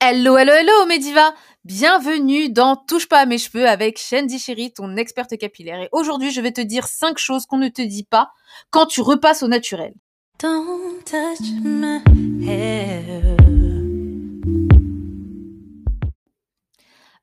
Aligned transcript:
Hello, 0.00 0.36
hello, 0.36 0.52
hello, 0.52 0.86
Mediva 0.86 1.34
Bienvenue 1.64 2.50
dans 2.50 2.74
Touche 2.74 3.08
pas 3.08 3.20
à 3.20 3.26
mes 3.26 3.38
cheveux 3.38 3.68
avec 3.68 3.98
Shandy 3.98 4.38
Chéri, 4.38 4.72
ton 4.72 4.96
experte 4.96 5.36
capillaire. 5.36 5.80
Et 5.82 5.88
aujourd'hui, 5.92 6.32
je 6.32 6.40
vais 6.40 6.50
te 6.50 6.60
dire 6.60 6.86
5 6.86 7.16
choses 7.18 7.46
qu'on 7.46 7.58
ne 7.58 7.68
te 7.68 7.82
dit 7.82 8.04
pas 8.04 8.30
quand 8.70 8.86
tu 8.86 9.00
repasses 9.00 9.42
au 9.42 9.48
naturel. 9.48 9.92
Don't 10.40 11.04
touch 11.04 11.46
my 11.62 12.00
hair. 12.44 13.37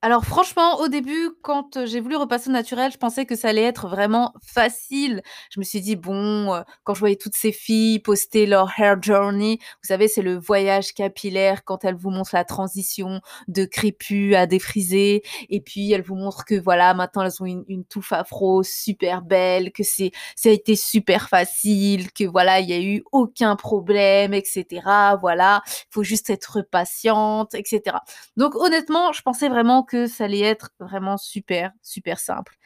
Alors 0.05 0.23
franchement, 0.23 0.81
au 0.81 0.87
début, 0.87 1.31
quand 1.41 1.83
j'ai 1.87 1.99
voulu 1.99 2.15
repasser 2.15 2.51
au 2.51 2.53
naturel, 2.53 2.91
je 2.91 2.97
pensais 2.99 3.25
que 3.25 3.35
ça 3.35 3.47
allait 3.47 3.63
être 3.63 3.87
vraiment 3.87 4.35
facile. 4.45 5.23
Je 5.49 5.59
me 5.59 5.65
suis 5.65 5.81
dit, 5.81 5.95
bon, 5.95 6.63
quand 6.83 6.93
je 6.93 6.99
voyais 6.99 7.15
toutes 7.15 7.35
ces 7.35 7.51
filles 7.51 7.97
poster 7.97 8.45
leur 8.45 8.71
hair 8.77 9.01
journey, 9.01 9.57
vous 9.59 9.87
savez, 9.87 10.07
c'est 10.07 10.21
le 10.21 10.37
voyage 10.37 10.93
capillaire 10.93 11.63
quand 11.63 11.83
elles 11.85 11.95
vous 11.95 12.11
montrent 12.11 12.35
la 12.35 12.43
transition 12.43 13.19
de 13.47 13.65
crépus 13.65 14.35
à 14.35 14.45
défrisé. 14.45 15.23
Et 15.49 15.59
puis, 15.59 15.91
elles 15.91 16.03
vous 16.03 16.13
montrent 16.13 16.45
que 16.45 16.53
voilà, 16.53 16.93
maintenant, 16.93 17.23
elles 17.23 17.41
ont 17.41 17.47
une, 17.47 17.83
touffe 17.85 18.13
afro 18.13 18.61
super 18.61 19.23
belle, 19.23 19.71
que 19.71 19.81
c'est, 19.81 20.11
ça 20.35 20.49
a 20.49 20.51
été 20.51 20.75
super 20.75 21.29
facile, 21.29 22.11
que 22.13 22.25
voilà, 22.25 22.59
il 22.59 22.69
y 22.69 22.73
a 22.73 22.79
eu 22.79 23.03
aucun 23.11 23.55
problème, 23.55 24.35
etc. 24.35 24.83
Voilà, 25.19 25.63
il 25.65 25.87
faut 25.89 26.03
juste 26.03 26.29
être 26.29 26.61
patiente, 26.61 27.55
etc. 27.55 27.97
Donc 28.37 28.53
honnêtement, 28.53 29.11
je 29.11 29.23
pensais 29.23 29.49
vraiment 29.49 29.81
que 29.81 29.94
ça 30.07 30.25
allait 30.25 30.41
être 30.41 30.71
vraiment 30.79 31.17
super, 31.17 31.71
super 31.81 32.19
simple. 32.19 32.57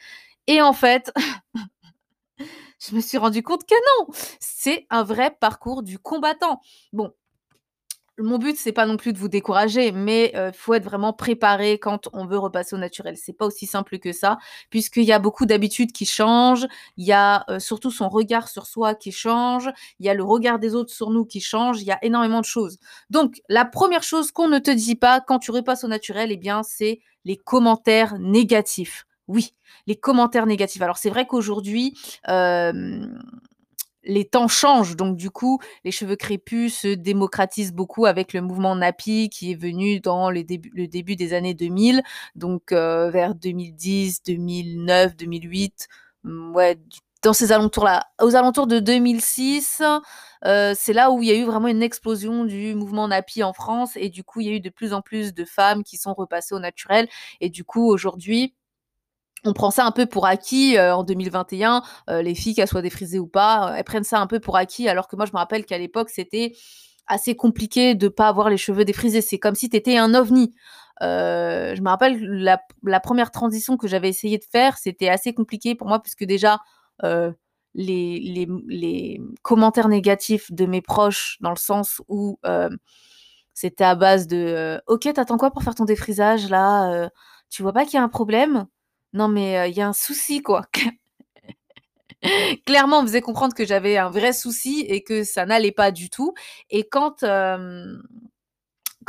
Et 0.46 0.62
en 0.62 0.72
fait, 0.72 1.12
je 2.80 2.94
me 2.94 3.00
suis 3.00 3.18
rendu 3.18 3.42
compte 3.42 3.66
que 3.66 3.74
non, 3.74 4.12
c'est 4.40 4.86
un 4.90 5.02
vrai 5.02 5.36
parcours 5.40 5.82
du 5.82 5.98
combattant. 5.98 6.60
Bon, 6.92 7.12
mon 8.22 8.38
but, 8.38 8.56
c'est 8.56 8.72
pas 8.72 8.86
non 8.86 8.96
plus 8.96 9.12
de 9.12 9.18
vous 9.18 9.28
décourager, 9.28 9.92
mais 9.92 10.32
il 10.34 10.52
faut 10.52 10.74
être 10.74 10.84
vraiment 10.84 11.12
préparé 11.12 11.78
quand 11.78 12.08
on 12.12 12.26
veut 12.26 12.38
repasser 12.38 12.74
au 12.74 12.78
naturel. 12.78 13.16
C'est 13.16 13.32
pas 13.32 13.46
aussi 13.46 13.66
simple 13.66 13.98
que 13.98 14.12
ça, 14.12 14.38
puisqu'il 14.70 15.04
y 15.04 15.12
a 15.12 15.18
beaucoup 15.18 15.46
d'habitudes 15.46 15.92
qui 15.92 16.06
changent. 16.06 16.66
Il 16.96 17.06
y 17.06 17.12
a 17.12 17.44
surtout 17.58 17.90
son 17.90 18.08
regard 18.08 18.48
sur 18.48 18.66
soi 18.66 18.94
qui 18.94 19.12
change. 19.12 19.70
Il 19.98 20.06
y 20.06 20.08
a 20.08 20.14
le 20.14 20.24
regard 20.24 20.58
des 20.58 20.74
autres 20.74 20.92
sur 20.92 21.10
nous 21.10 21.24
qui 21.24 21.40
change. 21.40 21.80
Il 21.80 21.86
y 21.86 21.92
a 21.92 21.98
énormément 22.04 22.40
de 22.40 22.46
choses. 22.46 22.78
Donc, 23.10 23.40
la 23.48 23.64
première 23.64 24.02
chose 24.02 24.32
qu'on 24.32 24.48
ne 24.48 24.58
te 24.58 24.70
dit 24.70 24.96
pas 24.96 25.20
quand 25.20 25.38
tu 25.38 25.50
repasses 25.50 25.84
au 25.84 25.88
naturel, 25.88 26.30
eh 26.32 26.36
bien, 26.36 26.62
c'est 26.62 27.00
les 27.24 27.36
commentaires 27.36 28.18
négatifs. 28.18 29.06
Oui, 29.28 29.54
les 29.86 29.96
commentaires 29.96 30.46
négatifs. 30.46 30.82
Alors, 30.82 30.98
c'est 30.98 31.10
vrai 31.10 31.26
qu'aujourd'hui, 31.26 31.96
les 34.04 34.24
temps 34.24 34.48
changent, 34.48 34.96
donc 34.96 35.16
du 35.16 35.30
coup, 35.30 35.58
les 35.84 35.90
cheveux 35.90 36.16
crépus 36.16 36.78
se 36.78 36.88
démocratisent 36.88 37.72
beaucoup 37.72 38.06
avec 38.06 38.32
le 38.32 38.40
mouvement 38.40 38.74
Napi 38.76 39.28
qui 39.28 39.52
est 39.52 39.60
venu 39.60 40.00
dans 40.00 40.30
le 40.30 40.42
début 40.42 41.16
des 41.16 41.32
années 41.32 41.54
2000, 41.54 42.02
donc 42.34 42.72
euh, 42.72 43.10
vers 43.10 43.34
2010, 43.34 44.22
2009, 44.24 45.16
2008, 45.16 45.88
ouais, 46.24 46.78
dans 47.22 47.32
ces 47.32 47.52
alentours-là. 47.52 48.06
Aux 48.22 48.34
alentours 48.34 48.66
de 48.66 48.78
2006, 48.78 49.82
euh, 50.46 50.74
c'est 50.76 50.92
là 50.92 51.10
où 51.10 51.22
il 51.22 51.28
y 51.28 51.32
a 51.32 51.34
eu 51.34 51.44
vraiment 51.44 51.68
une 51.68 51.82
explosion 51.82 52.44
du 52.44 52.74
mouvement 52.74 53.08
Napi 53.08 53.42
en 53.42 53.52
France, 53.52 53.92
et 53.96 54.08
du 54.08 54.24
coup, 54.24 54.40
il 54.40 54.46
y 54.46 54.50
a 54.50 54.52
eu 54.52 54.60
de 54.60 54.70
plus 54.70 54.92
en 54.92 55.02
plus 55.02 55.34
de 55.34 55.44
femmes 55.44 55.84
qui 55.84 55.96
sont 55.96 56.14
repassées 56.14 56.54
au 56.54 56.60
naturel, 56.60 57.08
et 57.40 57.50
du 57.50 57.64
coup, 57.64 57.86
aujourd'hui, 57.86 58.54
on 59.44 59.52
prend 59.52 59.70
ça 59.70 59.86
un 59.86 59.90
peu 59.90 60.06
pour 60.06 60.26
acquis 60.26 60.76
euh, 60.76 60.94
en 60.94 61.02
2021, 61.02 61.82
euh, 62.10 62.22
les 62.22 62.34
filles, 62.34 62.54
qu'elles 62.54 62.68
soient 62.68 62.82
défrisées 62.82 63.18
ou 63.18 63.26
pas, 63.26 63.70
euh, 63.70 63.74
elles 63.76 63.84
prennent 63.84 64.04
ça 64.04 64.20
un 64.20 64.26
peu 64.26 64.40
pour 64.40 64.56
acquis, 64.56 64.88
alors 64.88 65.08
que 65.08 65.16
moi, 65.16 65.26
je 65.26 65.32
me 65.32 65.38
rappelle 65.38 65.64
qu'à 65.64 65.78
l'époque, 65.78 66.10
c'était 66.10 66.52
assez 67.06 67.34
compliqué 67.34 67.94
de 67.94 68.08
pas 68.08 68.28
avoir 68.28 68.50
les 68.50 68.56
cheveux 68.56 68.84
défrisés. 68.84 69.20
C'est 69.20 69.38
comme 69.38 69.54
si 69.54 69.68
tu 69.68 69.76
étais 69.76 69.96
un 69.96 70.14
ovni. 70.14 70.54
je 71.00 71.80
me 71.80 71.88
rappelle 71.88 72.20
la, 72.20 73.00
première 73.00 73.30
transition 73.30 73.76
que 73.76 73.88
j'avais 73.88 74.08
essayé 74.08 74.38
de 74.38 74.44
faire, 74.44 74.78
c'était 74.78 75.08
assez 75.08 75.32
compliqué 75.32 75.74
pour 75.74 75.88
moi, 75.88 76.00
puisque 76.00 76.24
déjà, 76.24 76.60
les, 77.02 78.48
les, 78.68 79.20
commentaires 79.42 79.88
négatifs 79.88 80.50
de 80.52 80.66
mes 80.66 80.82
proches, 80.82 81.38
dans 81.40 81.50
le 81.50 81.56
sens 81.56 82.02
où 82.08 82.38
c'était 83.54 83.84
à 83.84 83.94
base 83.94 84.26
de 84.26 84.80
Ok, 84.86 85.12
t'attends 85.12 85.38
quoi 85.38 85.50
pour 85.50 85.62
faire 85.62 85.74
ton 85.74 85.84
défrisage 85.84 86.48
là 86.50 87.10
Tu 87.50 87.62
vois 87.62 87.72
pas 87.72 87.84
qu'il 87.84 87.94
y 87.94 87.98
a 87.98 88.02
un 88.02 88.08
problème? 88.08 88.66
Non, 89.12 89.28
mais 89.28 89.70
il 89.70 89.76
y 89.76 89.80
a 89.80 89.88
un 89.88 89.92
souci, 89.92 90.42
quoi. 90.42 90.66
Clairement, 92.66 93.00
on 93.00 93.02
faisait 93.02 93.22
comprendre 93.22 93.54
que 93.54 93.64
j'avais 93.64 93.96
un 93.96 94.10
vrai 94.10 94.32
souci 94.32 94.84
et 94.88 95.02
que 95.02 95.24
ça 95.24 95.46
n'allait 95.46 95.72
pas 95.72 95.90
du 95.90 96.10
tout 96.10 96.34
et 96.68 96.86
quand, 96.88 97.24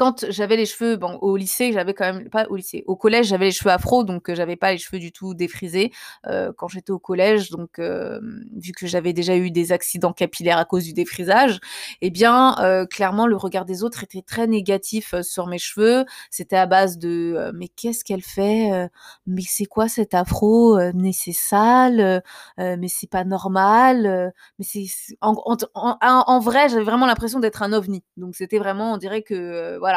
quand 0.02 0.26
j'avais 0.32 0.56
les 0.58 0.66
cheveux, 0.66 0.96
bon, 0.96 1.20
au 1.22 1.38
lycée, 1.38 1.74
j'avais 1.74 1.94
quand 1.94 2.12
même 2.12 2.28
pas 2.28 2.48
au 2.50 2.56
lycée, 2.56 2.84
au 2.88 2.96
collège, 2.96 3.28
j'avais 3.28 3.46
les 3.46 3.52
cheveux 3.52 3.70
afro, 3.70 4.04
donc 4.04 4.32
euh, 4.32 4.34
j'avais 4.34 4.56
pas 4.56 4.72
les 4.72 4.80
cheveux 4.80 4.98
du 4.98 5.12
tout 5.12 5.36
défrisés 5.36 5.92
euh, 6.26 6.52
quand 6.58 6.68
j'étais 6.68 6.90
au 6.90 6.98
collège. 6.98 7.52
Donc, 7.52 7.78
euh, 7.78 8.20
vu 8.52 8.72
que 8.72 8.88
j'avais 8.88 9.14
déjà 9.14 9.36
eu 9.38 9.52
des 9.52 9.72
accidents 9.72 10.12
capillaires 10.12 10.58
à 10.58 10.66
cause 10.66 10.86
du 10.86 10.94
défrisage, 10.94 11.60
eh 12.02 12.10
bien, 12.10 12.56
clairement, 12.90 13.28
le 13.28 13.36
regard 13.36 13.64
des 13.66 13.84
autres 13.84 14.04
était 14.04 14.24
très 14.24 14.48
négatif 14.48 15.14
sur 15.22 15.46
mes 15.46 15.60
cheveux. 15.60 16.06
C'était 16.32 16.56
à 16.58 16.66
base 16.66 16.98
de 16.98 17.52
mais 17.54 17.68
qu'est-ce 17.68 18.04
qu'elle 18.04 18.24
fait 18.24 18.90
Mais 19.28 19.44
c'est 19.48 19.66
quoi 19.66 19.88
cet 19.88 20.16
afro 20.16 20.80
Mais 20.96 21.12
c'est 21.14 21.32
sale 21.32 22.24
Mais 22.58 22.88
c'est 22.88 23.10
pas 23.10 23.24
normal 23.24 24.34
Mais 24.58 24.66
c'est 24.66 24.88
en, 25.22 25.36
en, 25.76 25.98
en 26.02 26.40
vrai, 26.40 26.70
j'avais 26.70 26.84
vraiment 26.84 27.06
l'impression 27.06 27.40
d'être 27.40 27.62
un 27.62 27.72
ovni. 27.74 28.04
Donc, 28.18 28.36
c'était 28.36 28.58
vraiment, 28.58 28.94
on 28.94 28.98
dirait 28.98 29.22
que 29.22 29.78
voilà. 29.78 29.91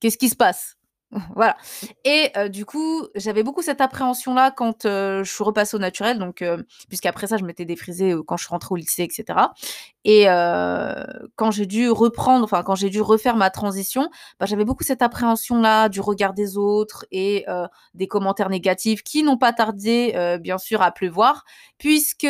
Qu'est-ce 0.00 0.18
qui 0.18 0.28
se 0.28 0.36
passe? 0.36 0.76
Voilà. 1.36 1.56
Et 2.04 2.32
du 2.48 2.66
coup, 2.66 3.06
j'avais 3.14 3.42
beaucoup 3.44 3.62
cette 3.62 3.80
appréhension-là 3.80 4.50
quand 4.50 4.82
je 4.84 5.22
suis 5.24 5.44
repassée 5.44 5.76
au 5.76 5.78
naturel, 5.78 6.18
donc 6.18 6.44
puisqu'après 6.88 7.28
ça, 7.28 7.36
je 7.36 7.44
m'étais 7.44 7.64
défrisée 7.64 8.14
quand 8.26 8.36
je 8.36 8.44
suis 8.44 8.50
rentrée 8.50 8.72
au 8.72 8.76
lycée, 8.76 9.04
etc. 9.04 9.38
Et 10.04 10.24
quand 11.36 11.50
j'ai 11.52 11.66
dû 11.66 11.88
reprendre, 11.88 12.44
enfin 12.44 12.62
quand 12.64 12.74
j'ai 12.74 12.90
dû 12.90 13.00
refaire 13.00 13.36
ma 13.36 13.50
transition, 13.50 14.10
bah, 14.40 14.46
j'avais 14.46 14.64
beaucoup 14.64 14.84
cette 14.84 15.02
appréhension-là 15.02 15.88
du 15.88 16.00
regard 16.00 16.34
des 16.34 16.56
autres 16.56 17.06
et 17.12 17.46
des 17.94 18.08
commentaires 18.08 18.50
négatifs 18.50 19.02
qui 19.02 19.22
n'ont 19.22 19.38
pas 19.38 19.52
tardé, 19.52 20.38
bien 20.40 20.58
sûr, 20.58 20.82
à 20.82 20.90
pleuvoir, 20.90 21.44
puisque 21.78 22.26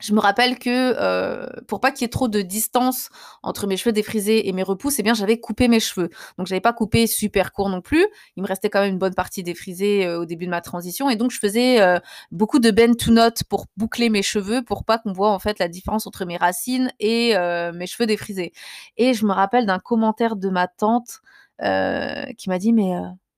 je 0.00 0.12
me 0.14 0.20
rappelle 0.20 0.58
que 0.58 0.94
euh, 0.98 1.46
pour 1.68 1.80
pas 1.80 1.92
qu'il 1.92 2.02
y 2.02 2.06
ait 2.06 2.08
trop 2.08 2.28
de 2.28 2.42
distance 2.42 3.10
entre 3.42 3.66
mes 3.66 3.76
cheveux 3.76 3.92
défrisés 3.92 4.48
et 4.48 4.52
mes 4.52 4.62
repousses, 4.62 4.98
eh 4.98 5.02
bien 5.02 5.14
j'avais 5.14 5.38
coupé 5.38 5.68
mes 5.68 5.80
cheveux. 5.80 6.10
Donc 6.38 6.46
j'avais 6.46 6.60
pas 6.60 6.72
coupé 6.72 7.06
super 7.06 7.52
court 7.52 7.68
non 7.68 7.80
plus. 7.80 8.06
Il 8.36 8.42
me 8.42 8.48
restait 8.48 8.70
quand 8.70 8.80
même 8.80 8.92
une 8.92 8.98
bonne 8.98 9.14
partie 9.14 9.42
défrisée 9.42 10.06
euh, 10.06 10.20
au 10.20 10.24
début 10.24 10.46
de 10.46 10.50
ma 10.50 10.60
transition 10.60 11.10
et 11.10 11.16
donc 11.16 11.30
je 11.30 11.38
faisais 11.38 11.80
euh, 11.80 11.98
beaucoup 12.30 12.58
de 12.58 12.70
bend 12.70 12.94
to 12.94 13.10
knot 13.10 13.44
pour 13.48 13.66
boucler 13.76 14.10
mes 14.10 14.22
cheveux 14.22 14.62
pour 14.62 14.84
pas 14.84 14.98
qu'on 14.98 15.12
voit 15.12 15.30
en 15.30 15.38
fait 15.38 15.58
la 15.58 15.68
différence 15.68 16.06
entre 16.06 16.24
mes 16.24 16.36
racines 16.36 16.90
et 16.98 17.34
mes 17.74 17.86
cheveux 17.86 18.06
défrisés. 18.06 18.52
Et 18.96 19.14
je 19.14 19.26
me 19.26 19.32
rappelle 19.32 19.66
d'un 19.66 19.78
commentaire 19.78 20.36
de 20.36 20.48
ma 20.48 20.66
tante 20.66 21.20
qui 21.58 22.48
m'a 22.48 22.58
dit 22.58 22.72
mais 22.72 22.92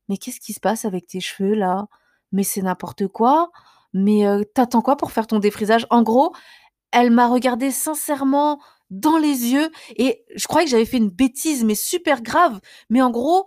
mais 0.08 0.16
qu'est-ce 0.16 0.40
qui 0.40 0.52
se 0.52 0.60
passe 0.60 0.84
avec 0.84 1.06
tes 1.06 1.20
cheveux 1.20 1.54
là? 1.54 1.86
Mais 2.32 2.44
c'est 2.44 2.62
n'importe 2.62 3.06
quoi 3.08 3.50
mais 3.92 4.24
t'attends 4.54 4.82
quoi 4.82 4.96
pour 4.96 5.12
faire 5.12 5.26
ton 5.26 5.38
défrisage? 5.38 5.86
En 5.90 6.02
gros, 6.02 6.32
elle 6.92 7.10
m'a 7.10 7.28
regardé 7.28 7.70
sincèrement 7.70 8.60
dans 8.90 9.16
les 9.16 9.52
yeux 9.52 9.70
et 9.96 10.24
je 10.36 10.46
croyais 10.46 10.66
que 10.66 10.70
j'avais 10.70 10.84
fait 10.84 10.98
une 10.98 11.10
bêtise, 11.10 11.64
mais 11.64 11.74
super 11.74 12.22
grave. 12.22 12.60
Mais 12.90 13.00
en 13.02 13.10
gros, 13.10 13.46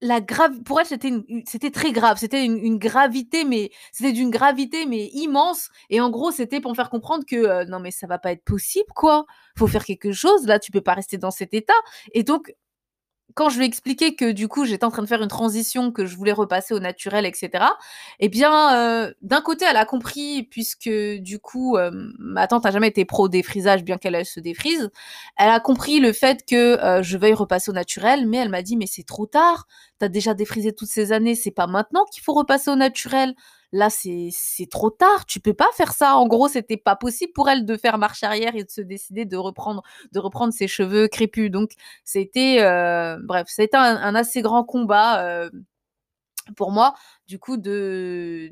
la 0.00 0.20
grave, 0.20 0.62
pour 0.64 0.80
elle, 0.80 0.86
c'était 0.86 1.12
c'était 1.46 1.70
très 1.70 1.92
grave. 1.92 2.18
C'était 2.18 2.44
une, 2.44 2.78
gravité, 2.78 3.44
mais 3.44 3.70
c'était 3.92 4.12
d'une 4.12 4.30
gravité, 4.30 4.84
mais 4.86 5.06
immense. 5.14 5.70
Et 5.88 6.00
en 6.00 6.10
gros, 6.10 6.30
c'était 6.30 6.60
pour 6.60 6.72
me 6.72 6.76
faire 6.76 6.90
comprendre 6.90 7.24
que 7.26 7.64
non, 7.70 7.80
mais 7.80 7.90
ça 7.90 8.06
va 8.06 8.18
pas 8.18 8.32
être 8.32 8.44
possible, 8.44 8.92
quoi. 8.94 9.24
Faut 9.56 9.66
faire 9.66 9.84
quelque 9.84 10.12
chose. 10.12 10.46
Là, 10.46 10.58
tu 10.58 10.72
peux 10.72 10.82
pas 10.82 10.94
rester 10.94 11.16
dans 11.16 11.30
cet 11.30 11.54
état. 11.54 11.72
Et 12.12 12.22
donc, 12.22 12.52
quand 13.34 13.48
je 13.48 13.56
lui 13.56 13.64
ai 13.64 13.68
expliqué 13.68 14.14
que 14.14 14.30
du 14.30 14.48
coup 14.48 14.64
j'étais 14.64 14.84
en 14.84 14.90
train 14.90 15.02
de 15.02 15.08
faire 15.08 15.22
une 15.22 15.28
transition, 15.28 15.90
que 15.90 16.06
je 16.06 16.16
voulais 16.16 16.32
repasser 16.32 16.72
au 16.72 16.78
naturel, 16.78 17.26
etc. 17.26 17.64
Eh 18.20 18.28
bien, 18.28 18.76
euh, 18.76 19.12
d'un 19.22 19.40
côté, 19.40 19.64
elle 19.68 19.76
a 19.76 19.84
compris 19.84 20.44
puisque 20.44 20.88
du 20.88 21.38
coup 21.40 21.76
euh, 21.76 21.90
ma 22.18 22.46
tante 22.46 22.64
a 22.66 22.70
jamais 22.70 22.88
été 22.88 23.04
pro 23.04 23.28
défrisage, 23.28 23.84
bien 23.84 23.98
qu'elle 23.98 24.24
se 24.24 24.40
défrise. 24.40 24.90
Elle 25.36 25.50
a 25.50 25.60
compris 25.60 26.00
le 26.00 26.12
fait 26.12 26.44
que 26.46 26.80
euh, 26.82 27.02
je 27.02 27.18
veuille 27.18 27.34
repasser 27.34 27.70
au 27.70 27.74
naturel, 27.74 28.28
mais 28.28 28.38
elle 28.38 28.50
m'a 28.50 28.62
dit 28.62 28.76
mais 28.76 28.86
c'est 28.86 29.04
trop 29.04 29.26
tard. 29.26 29.66
T'as 29.98 30.08
déjà 30.08 30.34
défrisé 30.34 30.72
toutes 30.72 30.88
ces 30.88 31.12
années, 31.12 31.34
c'est 31.34 31.50
pas 31.50 31.66
maintenant 31.66 32.04
qu'il 32.12 32.22
faut 32.22 32.34
repasser 32.34 32.70
au 32.70 32.76
naturel 32.76 33.34
là 33.74 33.90
c'est 33.90 34.30
trop 34.70 34.90
tard, 34.90 35.26
tu 35.26 35.40
peux 35.40 35.52
pas 35.54 35.68
faire 35.76 35.92
ça. 35.92 36.16
En 36.16 36.26
gros, 36.28 36.48
c'était 36.48 36.76
pas 36.76 36.96
possible 36.96 37.32
pour 37.32 37.48
elle 37.50 37.66
de 37.66 37.76
faire 37.76 37.98
marche 37.98 38.22
arrière 38.22 38.54
et 38.56 38.64
de 38.64 38.70
se 38.70 38.80
décider 38.80 39.24
de 39.24 39.36
reprendre 39.36 39.82
de 40.12 40.20
reprendre 40.20 40.52
ses 40.52 40.68
cheveux 40.68 41.08
crépus. 41.08 41.50
Donc 41.50 41.72
c'était 42.04 42.58
euh, 42.62 43.18
bref, 43.22 43.46
c'était 43.48 43.76
un, 43.76 44.14
assez 44.14 44.42
grand 44.42 44.64
combat 44.64 45.24
euh, 45.24 45.50
pour 46.56 46.70
moi. 46.70 46.94
Du 47.26 47.38
coup, 47.38 47.56
de 47.56 48.50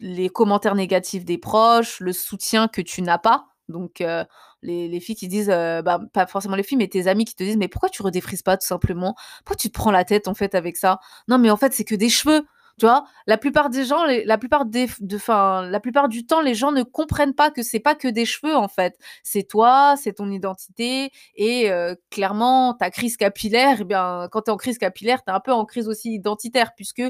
les 0.00 0.28
commentaires 0.28 0.74
négatifs 0.74 1.24
des 1.24 1.38
proches, 1.38 2.00
le 2.00 2.12
soutien 2.12 2.68
que 2.68 2.80
tu 2.82 3.02
n'as 3.02 3.18
pas 3.18 3.46
Donc, 3.68 4.00
euh, 4.00 4.24
les, 4.62 4.88
les 4.88 5.00
filles 5.00 5.14
qui 5.16 5.28
disent, 5.28 5.48
bah, 5.48 6.00
pas 6.12 6.26
forcément 6.26 6.56
les 6.56 6.62
filles, 6.62 6.78
mais 6.78 6.88
tes 6.88 7.06
amis 7.08 7.24
qui 7.24 7.34
te 7.34 7.42
disent, 7.44 7.56
mais 7.56 7.68
pourquoi 7.68 7.88
tu 7.90 8.02
redéfrises 8.02 8.42
pas 8.42 8.56
tout 8.56 8.66
simplement? 8.66 9.14
Pourquoi 9.44 9.56
tu 9.56 9.68
te 9.68 9.74
prends 9.74 9.90
la 9.90 10.04
tête 10.04 10.28
en 10.28 10.34
fait 10.34 10.54
avec 10.54 10.76
ça? 10.76 11.00
Non, 11.28 11.38
mais 11.38 11.50
en 11.50 11.56
fait, 11.56 11.72
c'est 11.72 11.84
que 11.84 11.94
des 11.94 12.08
cheveux. 12.10 12.44
Tu 12.78 12.86
vois, 12.86 13.04
la 13.28 13.38
plupart 13.38 13.70
des 13.70 13.84
gens, 13.84 14.04
la 14.04 14.36
plupart 14.36 14.64
des, 14.64 14.88
de, 15.00 15.16
fin, 15.18 15.68
la 15.68 15.78
plupart 15.78 16.08
du 16.08 16.26
temps, 16.26 16.40
les 16.40 16.54
gens 16.54 16.72
ne 16.72 16.82
comprennent 16.82 17.34
pas 17.34 17.50
que 17.52 17.62
c'est 17.62 17.78
pas 17.78 17.94
que 17.94 18.08
des 18.08 18.24
cheveux 18.24 18.56
en 18.56 18.66
fait. 18.66 18.96
C'est 19.22 19.44
toi, 19.44 19.94
c'est 19.96 20.14
ton 20.14 20.30
identité 20.30 21.10
et 21.36 21.70
euh, 21.70 21.94
clairement 22.10 22.74
ta 22.74 22.90
crise 22.90 23.16
capillaire. 23.16 23.78
Eh 23.80 23.84
bien, 23.84 24.28
quand 24.32 24.42
tu 24.42 24.50
es 24.50 24.52
en 24.52 24.56
crise 24.56 24.78
capillaire, 24.78 25.22
tu 25.24 25.30
es 25.30 25.34
un 25.34 25.40
peu 25.40 25.52
en 25.52 25.64
crise 25.64 25.88
aussi 25.88 26.14
identitaire 26.14 26.74
puisque 26.74 27.02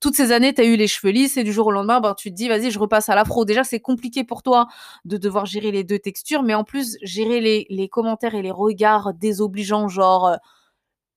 toutes 0.00 0.14
ces 0.14 0.30
années, 0.32 0.54
tu 0.54 0.60
as 0.60 0.64
eu 0.64 0.76
les 0.76 0.86
cheveux 0.86 1.12
lisses 1.12 1.36
et 1.36 1.44
du 1.44 1.52
jour 1.52 1.66
au 1.66 1.72
lendemain, 1.72 2.00
ben, 2.00 2.14
tu 2.14 2.30
te 2.30 2.34
dis, 2.36 2.48
vas-y, 2.48 2.70
je 2.70 2.78
repasse 2.78 3.08
à 3.08 3.14
l'afro. 3.16 3.44
Déjà, 3.44 3.64
c'est 3.64 3.80
compliqué 3.80 4.22
pour 4.24 4.42
toi 4.42 4.68
de 5.04 5.16
devoir 5.16 5.46
gérer 5.46 5.72
les 5.72 5.82
deux 5.84 5.98
textures, 5.98 6.42
mais 6.44 6.54
en 6.54 6.64
plus, 6.64 6.96
gérer 7.02 7.40
les, 7.40 7.66
les 7.70 7.88
commentaires 7.88 8.34
et 8.34 8.42
les 8.42 8.50
regards 8.52 9.12
désobligeants, 9.14 9.88
genre 9.88 10.26
euh, 10.28 10.36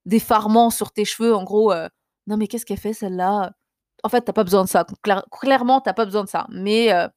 défarmant 0.06 0.70
sur 0.72 0.92
tes 0.92 1.06
cheveux, 1.06 1.36
en 1.36 1.44
gros, 1.44 1.72
euh, 1.72 1.90
non 2.28 2.38
mais 2.38 2.48
qu'est-ce 2.48 2.66
qu'elle 2.66 2.80
fait 2.80 2.94
celle-là? 2.94 3.54
En 4.04 4.10
fait, 4.10 4.22
t'as 4.22 4.34
pas 4.34 4.44
besoin 4.44 4.64
de 4.64 4.70
ça. 4.70 4.86
Claire, 5.04 5.26
clairement, 5.32 5.82
t'as 5.82 5.94
pas 5.94 6.06
besoin 6.06 6.24
de 6.24 6.30
ça. 6.30 6.48
Mais 6.50 6.94
euh, 6.94 7.08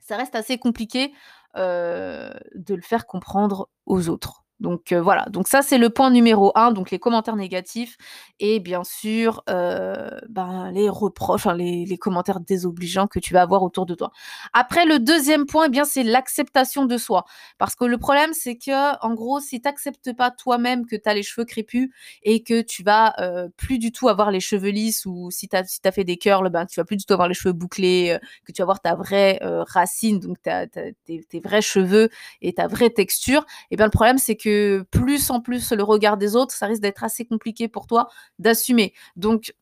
ça 0.00 0.16
reste 0.16 0.34
assez 0.34 0.58
compliqué 0.58 1.12
euh, 1.56 2.32
de 2.54 2.74
le 2.74 2.82
faire 2.82 3.06
comprendre 3.06 3.68
aux 3.86 4.08
autres. 4.08 4.44
Donc 4.60 4.92
euh, 4.92 5.00
voilà, 5.00 5.24
donc 5.30 5.48
ça 5.48 5.62
c'est 5.62 5.78
le 5.78 5.88
point 5.88 6.10
numéro 6.10 6.52
un, 6.54 6.70
donc 6.70 6.90
les 6.90 6.98
commentaires 6.98 7.36
négatifs 7.36 7.96
et 8.40 8.60
bien 8.60 8.84
sûr 8.84 9.42
euh, 9.48 10.10
ben, 10.28 10.70
les 10.70 10.90
reproches, 10.90 11.46
les, 11.46 11.98
commentaires 11.98 12.40
désobligeants 12.40 13.06
que 13.06 13.18
tu 13.18 13.32
vas 13.32 13.40
avoir 13.40 13.62
autour 13.62 13.86
de 13.86 13.94
toi. 13.94 14.12
Après 14.52 14.84
le 14.84 14.98
deuxième 14.98 15.46
point, 15.46 15.66
eh 15.66 15.70
bien 15.70 15.86
c'est 15.86 16.02
l'acceptation 16.02 16.84
de 16.84 16.98
soi, 16.98 17.24
parce 17.56 17.74
que 17.74 17.86
le 17.86 17.96
problème 17.96 18.34
c'est 18.34 18.56
que 18.56 18.98
en 19.04 19.14
gros 19.14 19.40
si 19.40 19.62
tu 19.62 19.66
n'acceptes 19.66 20.14
pas 20.14 20.30
toi-même 20.30 20.84
que 20.86 20.96
tu 20.96 21.08
as 21.08 21.14
les 21.14 21.22
cheveux 21.22 21.46
crépus 21.46 21.90
et 22.22 22.42
que 22.42 22.60
tu 22.60 22.82
vas 22.82 23.14
euh, 23.18 23.48
plus 23.56 23.78
du 23.78 23.92
tout 23.92 24.08
avoir 24.10 24.30
les 24.30 24.40
cheveux 24.40 24.70
lisses 24.70 25.06
ou 25.06 25.30
si 25.30 25.48
tu 25.48 25.56
as, 25.56 25.64
si 25.64 25.80
as 25.84 25.92
fait 25.92 26.04
des 26.04 26.18
curls, 26.18 26.50
ben, 26.50 26.66
tu 26.66 26.78
vas 26.80 26.84
plus 26.84 26.96
du 26.98 27.06
tout 27.06 27.14
avoir 27.14 27.28
les 27.28 27.34
cheveux 27.34 27.54
bouclés, 27.54 28.18
que 28.44 28.52
tu 28.52 28.60
vas 28.60 28.64
avoir 28.64 28.80
ta 28.80 28.94
vraie 28.94 29.40
racine, 29.42 30.18
donc 30.18 30.36
tes, 30.42 30.94
tes, 31.06 31.40
vrais 31.40 31.62
cheveux 31.62 32.10
et 32.42 32.52
ta 32.52 32.66
vraie 32.66 32.90
texture, 32.90 33.40
et 33.40 33.66
eh 33.72 33.76
bien 33.76 33.86
le 33.86 33.90
problème 33.90 34.18
c'est 34.18 34.36
que 34.36 34.49
plus 34.90 35.30
en 35.30 35.40
plus 35.40 35.72
le 35.72 35.82
regard 35.82 36.16
des 36.16 36.36
autres, 36.36 36.54
ça 36.54 36.66
risque 36.66 36.82
d'être 36.82 37.04
assez 37.04 37.24
compliqué 37.24 37.68
pour 37.68 37.86
toi 37.86 38.08
d'assumer. 38.38 38.94
Donc, 39.16 39.52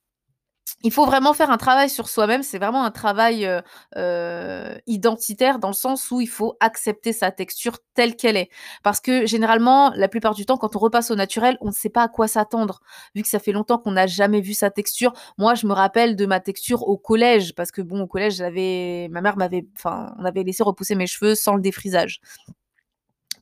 il 0.85 0.93
faut 0.93 1.07
vraiment 1.07 1.35
faire 1.35 1.51
un 1.51 1.57
travail 1.57 1.91
sur 1.91 2.09
soi-même. 2.09 2.43
C'est 2.43 2.59
vraiment 2.59 2.85
un 2.85 2.91
travail 2.91 3.45
euh, 3.47 3.61
euh, 3.97 4.77
identitaire 4.87 5.59
dans 5.59 5.69
le 5.69 5.75
sens 5.75 6.11
où 6.11 6.21
il 6.21 6.29
faut 6.29 6.57
accepter 6.61 7.13
sa 7.13 7.31
texture 7.31 7.79
telle 7.95 8.17
qu'elle 8.17 8.37
est. 8.37 8.49
Parce 8.83 9.01
que 9.01 9.27
généralement, 9.27 9.93
la 9.97 10.09
plupart 10.09 10.35
du 10.35 10.47
temps, 10.47 10.57
quand 10.57 10.77
on 10.77 10.79
repasse 10.79 11.11
au 11.11 11.17
naturel, 11.17 11.59
on 11.61 11.69
ne 11.69 11.73
sait 11.73 11.89
pas 11.89 12.03
à 12.03 12.09
quoi 12.09 12.29
s'attendre. 12.29 12.81
Vu 13.15 13.23
que 13.23 13.29
ça 13.29 13.39
fait 13.39 13.53
longtemps 13.53 13.79
qu'on 13.79 13.93
n'a 13.93 14.07
jamais 14.07 14.41
vu 14.41 14.55
sa 14.55 14.71
texture. 14.71 15.13
Moi, 15.37 15.55
je 15.55 15.67
me 15.67 15.73
rappelle 15.73 16.17
de 16.17 16.27
ma 16.27 16.41
texture 16.41 16.87
au 16.87 16.97
collège. 16.97 17.55
Parce 17.55 17.73
que 17.73 17.83
bon, 17.83 18.03
au 18.03 18.07
collège, 18.07 18.37
j'avais, 18.37 19.09
ma 19.11 19.21
mère 19.21 19.37
m'avait, 19.37 19.67
enfin, 19.77 20.15
on 20.19 20.25
avait 20.25 20.45
laissé 20.45 20.63
repousser 20.63 20.95
mes 20.95 21.07
cheveux 21.07 21.35
sans 21.35 21.55
le 21.55 21.61
défrisage 21.61 22.21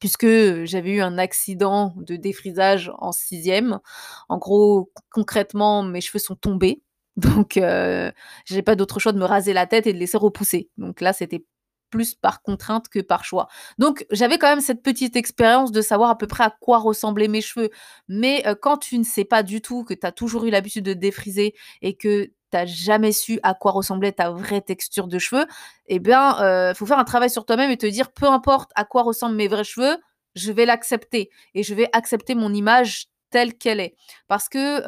puisque 0.00 0.26
j'avais 0.64 0.92
eu 0.92 1.00
un 1.00 1.18
accident 1.18 1.94
de 1.96 2.16
défrisage 2.16 2.92
en 2.98 3.12
sixième. 3.12 3.80
En 4.28 4.38
gros, 4.38 4.90
concrètement, 5.10 5.82
mes 5.82 6.00
cheveux 6.00 6.18
sont 6.18 6.36
tombés. 6.36 6.82
Donc, 7.16 7.56
euh, 7.56 8.10
j'ai 8.44 8.62
pas 8.62 8.76
d'autre 8.76 9.00
choix 9.00 9.12
de 9.12 9.18
me 9.18 9.24
raser 9.24 9.52
la 9.52 9.66
tête 9.66 9.86
et 9.86 9.92
de 9.92 9.98
laisser 9.98 10.18
repousser. 10.18 10.70
Donc 10.76 11.00
là, 11.00 11.12
c'était 11.12 11.44
plus 11.90 12.14
par 12.14 12.42
contrainte 12.42 12.88
que 12.88 12.98
par 12.98 13.24
choix. 13.24 13.48
Donc 13.78 14.06
j'avais 14.10 14.38
quand 14.38 14.48
même 14.48 14.60
cette 14.60 14.82
petite 14.82 15.16
expérience 15.16 15.72
de 15.72 15.80
savoir 15.80 16.10
à 16.10 16.18
peu 16.18 16.26
près 16.26 16.44
à 16.44 16.50
quoi 16.60 16.78
ressemblaient 16.78 17.28
mes 17.28 17.40
cheveux. 17.40 17.70
Mais 18.08 18.44
quand 18.60 18.78
tu 18.78 18.98
ne 18.98 19.04
sais 19.04 19.24
pas 19.24 19.42
du 19.42 19.60
tout, 19.62 19.84
que 19.84 19.94
tu 19.94 20.06
as 20.06 20.12
toujours 20.12 20.44
eu 20.44 20.50
l'habitude 20.50 20.84
de 20.84 20.94
défriser 20.94 21.54
et 21.82 21.96
que 21.96 22.30
t'as 22.50 22.66
jamais 22.66 23.12
su 23.12 23.38
à 23.42 23.54
quoi 23.54 23.72
ressemblait 23.72 24.12
ta 24.12 24.30
vraie 24.30 24.60
texture 24.60 25.08
de 25.08 25.18
cheveux, 25.18 25.46
eh 25.86 25.98
bien, 25.98 26.40
euh, 26.42 26.74
faut 26.74 26.86
faire 26.86 26.98
un 26.98 27.04
travail 27.04 27.30
sur 27.30 27.44
toi-même 27.44 27.70
et 27.70 27.76
te 27.76 27.86
dire, 27.86 28.12
peu 28.12 28.26
importe 28.26 28.70
à 28.74 28.84
quoi 28.84 29.02
ressemblent 29.02 29.36
mes 29.36 29.48
vrais 29.48 29.64
cheveux, 29.64 29.96
je 30.34 30.52
vais 30.52 30.66
l'accepter 30.66 31.30
et 31.54 31.62
je 31.62 31.74
vais 31.74 31.88
accepter 31.92 32.34
mon 32.34 32.52
image 32.52 33.06
telle 33.30 33.54
qu'elle 33.54 33.80
est. 33.80 33.96
Parce 34.28 34.48
que, 34.48 34.82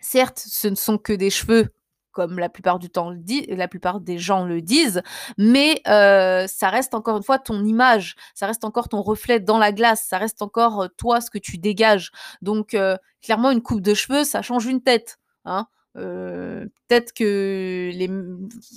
certes, 0.00 0.42
ce 0.46 0.68
ne 0.68 0.74
sont 0.74 0.98
que 0.98 1.12
des 1.12 1.30
cheveux, 1.30 1.68
comme 2.12 2.38
la 2.38 2.48
plupart 2.48 2.78
du 2.78 2.90
temps 2.90 3.10
le 3.10 3.18
dit, 3.18 3.46
la 3.48 3.68
plupart 3.68 4.00
des 4.00 4.18
gens 4.18 4.44
le 4.44 4.62
disent, 4.62 5.02
mais 5.36 5.82
ça 5.84 6.70
reste 6.70 6.94
encore 6.94 7.16
une 7.16 7.22
fois 7.22 7.38
ton 7.38 7.64
image, 7.64 8.14
ça 8.34 8.46
reste 8.46 8.64
encore 8.64 8.88
ton 8.88 9.02
reflet 9.02 9.40
dans 9.40 9.58
la 9.58 9.72
glace, 9.72 10.04
ça 10.08 10.16
reste 10.16 10.42
encore 10.42 10.88
toi 10.96 11.20
ce 11.20 11.30
que 11.30 11.38
tu 11.38 11.58
dégages. 11.58 12.10
Donc, 12.40 12.76
clairement, 13.20 13.50
une 13.50 13.62
coupe 13.62 13.80
de 13.82 13.94
cheveux, 13.94 14.24
ça 14.24 14.42
change 14.42 14.66
une 14.66 14.82
tête. 14.82 15.18
Hein 15.44 15.66
peut-être 15.94 17.12
que 17.12 17.90
les 17.92 18.10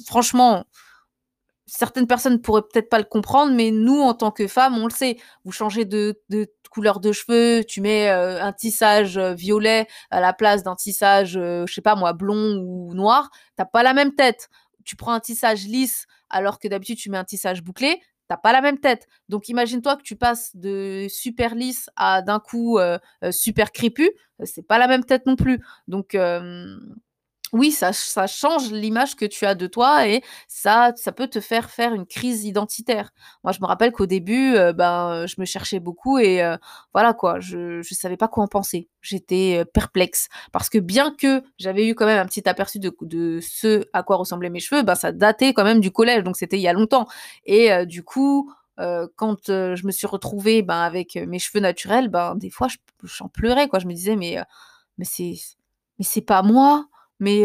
franchement 0.06 0.66
certaines 1.66 2.08
personnes 2.08 2.42
pourraient 2.42 2.62
peut-être 2.62 2.90
pas 2.90 3.00
le 3.00 3.06
comprendre, 3.06 3.54
mais 3.54 3.72
nous, 3.72 4.00
en 4.00 4.14
tant 4.14 4.32
que 4.32 4.48
femmes, 4.48 4.78
on 4.78 4.86
le 4.86 4.92
sait. 4.92 5.18
Vous 5.44 5.52
changez 5.52 5.86
de, 5.86 6.22
couleur 6.70 7.00
de 7.00 7.12
cheveux, 7.12 7.64
tu 7.64 7.82
mets 7.82 8.10
un 8.10 8.52
tissage 8.54 9.18
violet 9.18 9.88
à 10.12 10.20
la 10.22 10.34
place 10.34 10.64
d'un 10.64 10.76
tissage, 10.76 11.34
je 11.34 11.72
sais 11.72 11.82
pas 11.82 11.96
moi, 11.96 12.14
blond 12.14 12.58
ou 12.58 12.94
noir, 12.94 13.30
t'as 13.56 13.66
pas 13.66 13.84
la 13.84 13.94
même 13.94 14.14
tête. 14.16 14.50
Tu 14.84 14.96
prends 14.96 15.14
un 15.14 15.20
tissage 15.20 15.66
lisse 15.66 16.06
alors 16.30 16.60
que 16.60 16.68
d'habitude 16.68 16.98
tu 16.98 17.10
mets 17.10 17.18
un 17.18 17.24
tissage 17.24 17.64
bouclé, 17.64 18.02
t'as 18.28 18.38
pas 18.38 18.54
la 18.54 18.62
même 18.62 18.80
tête. 18.80 19.08
Donc 19.30 19.50
imagine-toi 19.50 19.98
que 19.98 20.04
tu 20.04 20.16
passes 20.16 20.56
de 20.56 21.08
super 21.10 21.56
lisse 21.56 21.90
à 21.96 22.22
d'un 22.22 22.40
coup 22.40 22.80
super 23.32 23.72
crépu, 23.72 24.10
c'est 24.44 24.68
pas 24.68 24.78
la 24.78 24.88
même 24.88 25.04
tête 25.04 25.26
non 25.26 25.36
plus. 25.36 25.64
Donc 25.88 26.18
oui, 27.54 27.72
ça, 27.72 27.94
ça 27.94 28.26
change 28.26 28.72
l'image 28.72 29.16
que 29.16 29.26
tu 29.26 29.46
as 29.46 29.54
de 29.54 29.68
toi 29.68 30.08
et 30.08 30.24
ça, 30.48 30.92
ça 30.96 31.12
peut 31.12 31.28
te 31.28 31.40
faire 31.40 31.70
faire 31.70 31.94
une 31.94 32.08
crise 32.08 32.46
identitaire. 32.46 33.12
Moi, 33.44 33.54
je 33.54 33.60
me 33.62 33.68
rappelle 33.68 33.92
qu'au 33.92 34.08
début, 34.08 34.56
ben, 34.76 35.26
je 35.28 35.36
me 35.38 35.46
cherchais 35.46 35.80
beaucoup 35.80 36.18
et 36.18 36.42
voilà 36.94 37.14
quoi, 37.14 37.40
je 37.40 37.78
ne 37.78 37.82
savais 37.84 38.18
pas 38.18 38.28
quoi 38.28 38.44
en 38.44 38.48
penser. 38.48 38.90
J'étais 39.02 39.64
perplexe 39.72 40.30
parce 40.52 40.68
que 40.70 40.80
bien 40.80 41.14
que 41.16 41.44
j'avais 41.60 41.88
eu 41.88 41.94
quand 41.94 42.08
même 42.08 42.20
un 42.20 42.26
petit 42.26 42.48
aperçu 42.50 42.80
de, 42.80 43.40
ce 43.42 43.86
à 43.94 44.02
quoi 44.02 44.16
ressemblaient 44.16 44.50
mes 44.50 44.60
cheveux, 44.60 44.82
ben 44.82 44.96
ça 44.96 45.12
datait 45.12 45.54
quand 45.54 45.64
même 45.64 45.80
du 45.80 45.92
collège, 45.92 46.24
donc 46.24 46.38
c'était 46.38 46.58
il 46.58 46.62
y 46.64 46.68
a 46.68 46.74
longtemps. 46.74 47.08
Et 47.46 47.86
du 47.86 48.04
coup, 48.04 48.52
quand 48.78 49.38
je 49.48 49.86
me 49.86 49.92
suis 49.92 50.08
retrouvée 50.08 50.64
ben, 50.64 50.82
avec 50.82 51.16
mes 51.16 51.38
cheveux 51.38 51.62
naturels, 51.62 52.10
ben, 52.10 52.34
des 52.36 52.50
fois, 52.50 52.68
j'en 53.04 53.28
pleurais. 53.28 53.68
Quoi. 53.68 53.78
Je 53.78 53.86
me 53.86 53.94
disais, 53.94 54.16
mais, 54.16 54.40
mais 54.98 55.06
c'est 55.06 55.36
mais 56.00 56.06
c'est 56.06 56.22
pas 56.22 56.42
moi 56.42 56.88
mais, 57.20 57.44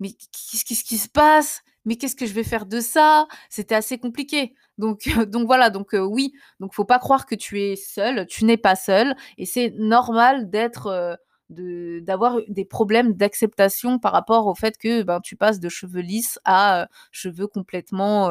mais 0.00 0.12
qu'est-ce 0.12 0.84
qui 0.84 0.98
se 0.98 1.08
passe? 1.08 1.62
Mais 1.84 1.96
qu'est-ce 1.96 2.14
que 2.16 2.26
je 2.26 2.32
vais 2.32 2.44
faire 2.44 2.66
de 2.66 2.80
ça? 2.80 3.26
C'était 3.50 3.74
assez 3.74 3.98
compliqué. 3.98 4.54
Donc, 4.78 5.00
donc 5.28 5.46
voilà, 5.46 5.70
donc 5.70 5.90
oui, 5.94 6.32
donc 6.60 6.74
faut 6.74 6.84
pas 6.84 6.98
croire 6.98 7.26
que 7.26 7.34
tu 7.34 7.60
es 7.60 7.76
seul, 7.76 8.26
tu 8.26 8.44
n'es 8.44 8.56
pas 8.56 8.76
seul, 8.76 9.14
et 9.38 9.46
c'est 9.46 9.74
normal 9.76 10.50
d'être, 10.50 11.18
d'avoir 11.48 12.38
des 12.48 12.64
problèmes 12.64 13.14
d'acceptation 13.14 13.98
par 13.98 14.12
rapport 14.12 14.46
au 14.46 14.54
fait 14.54 14.78
que 14.78 15.02
ben, 15.02 15.20
tu 15.20 15.36
passes 15.36 15.60
de 15.60 15.68
cheveux 15.68 16.00
lisses 16.00 16.38
à 16.44 16.88
cheveux 17.10 17.46
complètement 17.46 18.30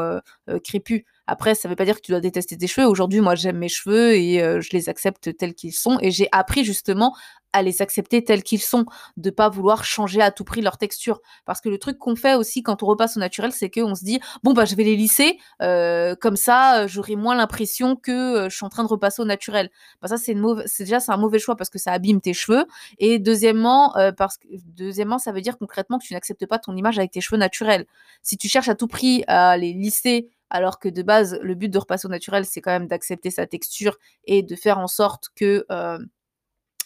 crépus. 0.63 1.04
Après, 1.32 1.56
ça 1.56 1.70
ne 1.70 1.72
veut 1.72 1.78
pas 1.78 1.86
dire 1.86 1.96
que 1.96 2.02
tu 2.02 2.12
dois 2.12 2.20
détester 2.20 2.58
tes 2.58 2.68
cheveux. 2.68 2.86
Aujourd'hui, 2.86 3.22
moi, 3.22 3.36
j'aime 3.36 3.58
mes 3.58 3.70
cheveux 3.70 4.16
et 4.16 4.40
je 4.40 4.70
les 4.74 4.90
accepte 4.90 5.38
tels 5.38 5.54
qu'ils 5.54 5.72
sont. 5.72 5.98
Et 6.02 6.12
j'ai 6.12 6.28
appris 6.34 6.66
justement 6.66 7.16
à 7.54 7.62
les 7.62 7.82
accepter 7.82 8.24
tels 8.24 8.44
qu'ils 8.44 8.62
sont, 8.62 8.86
de 9.18 9.30
pas 9.30 9.50
vouloir 9.50 9.84
changer 9.84 10.22
à 10.22 10.32
tout 10.32 10.44
prix 10.44 10.62
leur 10.62 10.78
texture. 10.78 11.22
Parce 11.46 11.62
que 11.62 11.70
le 11.70 11.78
truc 11.78 11.98
qu'on 11.98 12.16
fait 12.16 12.36
aussi 12.36 12.64
quand 12.64 12.84
on 12.84 12.86
repasse 12.86 13.18
au 13.18 13.20
naturel, 13.20 13.52
c'est 13.52 13.70
qu'on 13.70 13.96
se 13.96 14.04
dit 14.04 14.20
bon 14.44 14.54
bah 14.54 14.66
je 14.66 14.76
vais 14.76 14.84
les 14.84 14.96
lisser, 14.96 15.38
euh, 15.62 16.16
comme 16.20 16.36
ça 16.36 16.88
j'aurai 16.88 17.16
moins 17.16 17.36
l'impression 17.36 17.96
que 17.96 18.48
je 18.50 18.56
suis 18.56 18.66
en 18.66 18.70
train 18.70 18.84
de 18.84 18.90
repasser 18.90 19.22
au 19.22 19.26
naturel. 19.26 19.70
Bah, 20.02 20.08
ça 20.08 20.18
c'est 20.18 20.36
déjà 20.80 21.00
c'est 21.00 21.12
un 21.12 21.18
mauvais 21.18 21.40
choix 21.40 21.56
parce 21.56 21.70
que 21.70 21.80
ça 21.80 21.92
abîme 21.92 22.22
tes 22.22 22.34
cheveux. 22.34 22.66
Et 23.00 23.20
deuxièmement 23.20 23.94
parce 24.18 24.38
que 24.38 24.48
deuxièmement 24.66 25.18
ça 25.18 25.32
veut 25.32 25.42
dire 25.42 25.58
concrètement 25.58 26.00
que 26.00 26.06
tu 26.06 26.14
n'acceptes 26.14 26.46
pas 26.46 26.60
ton 26.60 26.76
image 26.76 26.98
avec 26.98 27.12
tes 27.12 27.22
cheveux 27.22 27.40
naturels. 27.40 27.86
Si 28.22 28.38
tu 28.38 28.48
cherches 28.48 28.70
à 28.70 28.76
tout 28.76 28.88
prix 28.88 29.24
à 29.28 29.58
les 29.58 29.74
lisser 29.74 30.30
alors 30.51 30.79
que 30.79 30.89
de 30.89 31.01
base 31.01 31.39
le 31.41 31.55
but 31.55 31.70
de 31.70 31.77
repasser 31.79 32.05
au 32.05 32.12
naturel 32.12 32.46
c'est 32.46 32.62
quand 32.62 32.72
même 32.72 32.88
d'accepter 32.88 33.31
sa 33.31 33.48
texture 33.48 33.98
et 34.25 34.43
de 34.43 34.55
faire 34.55 34.77
en 34.77 34.88
sorte 34.88 35.29
que 35.36 35.65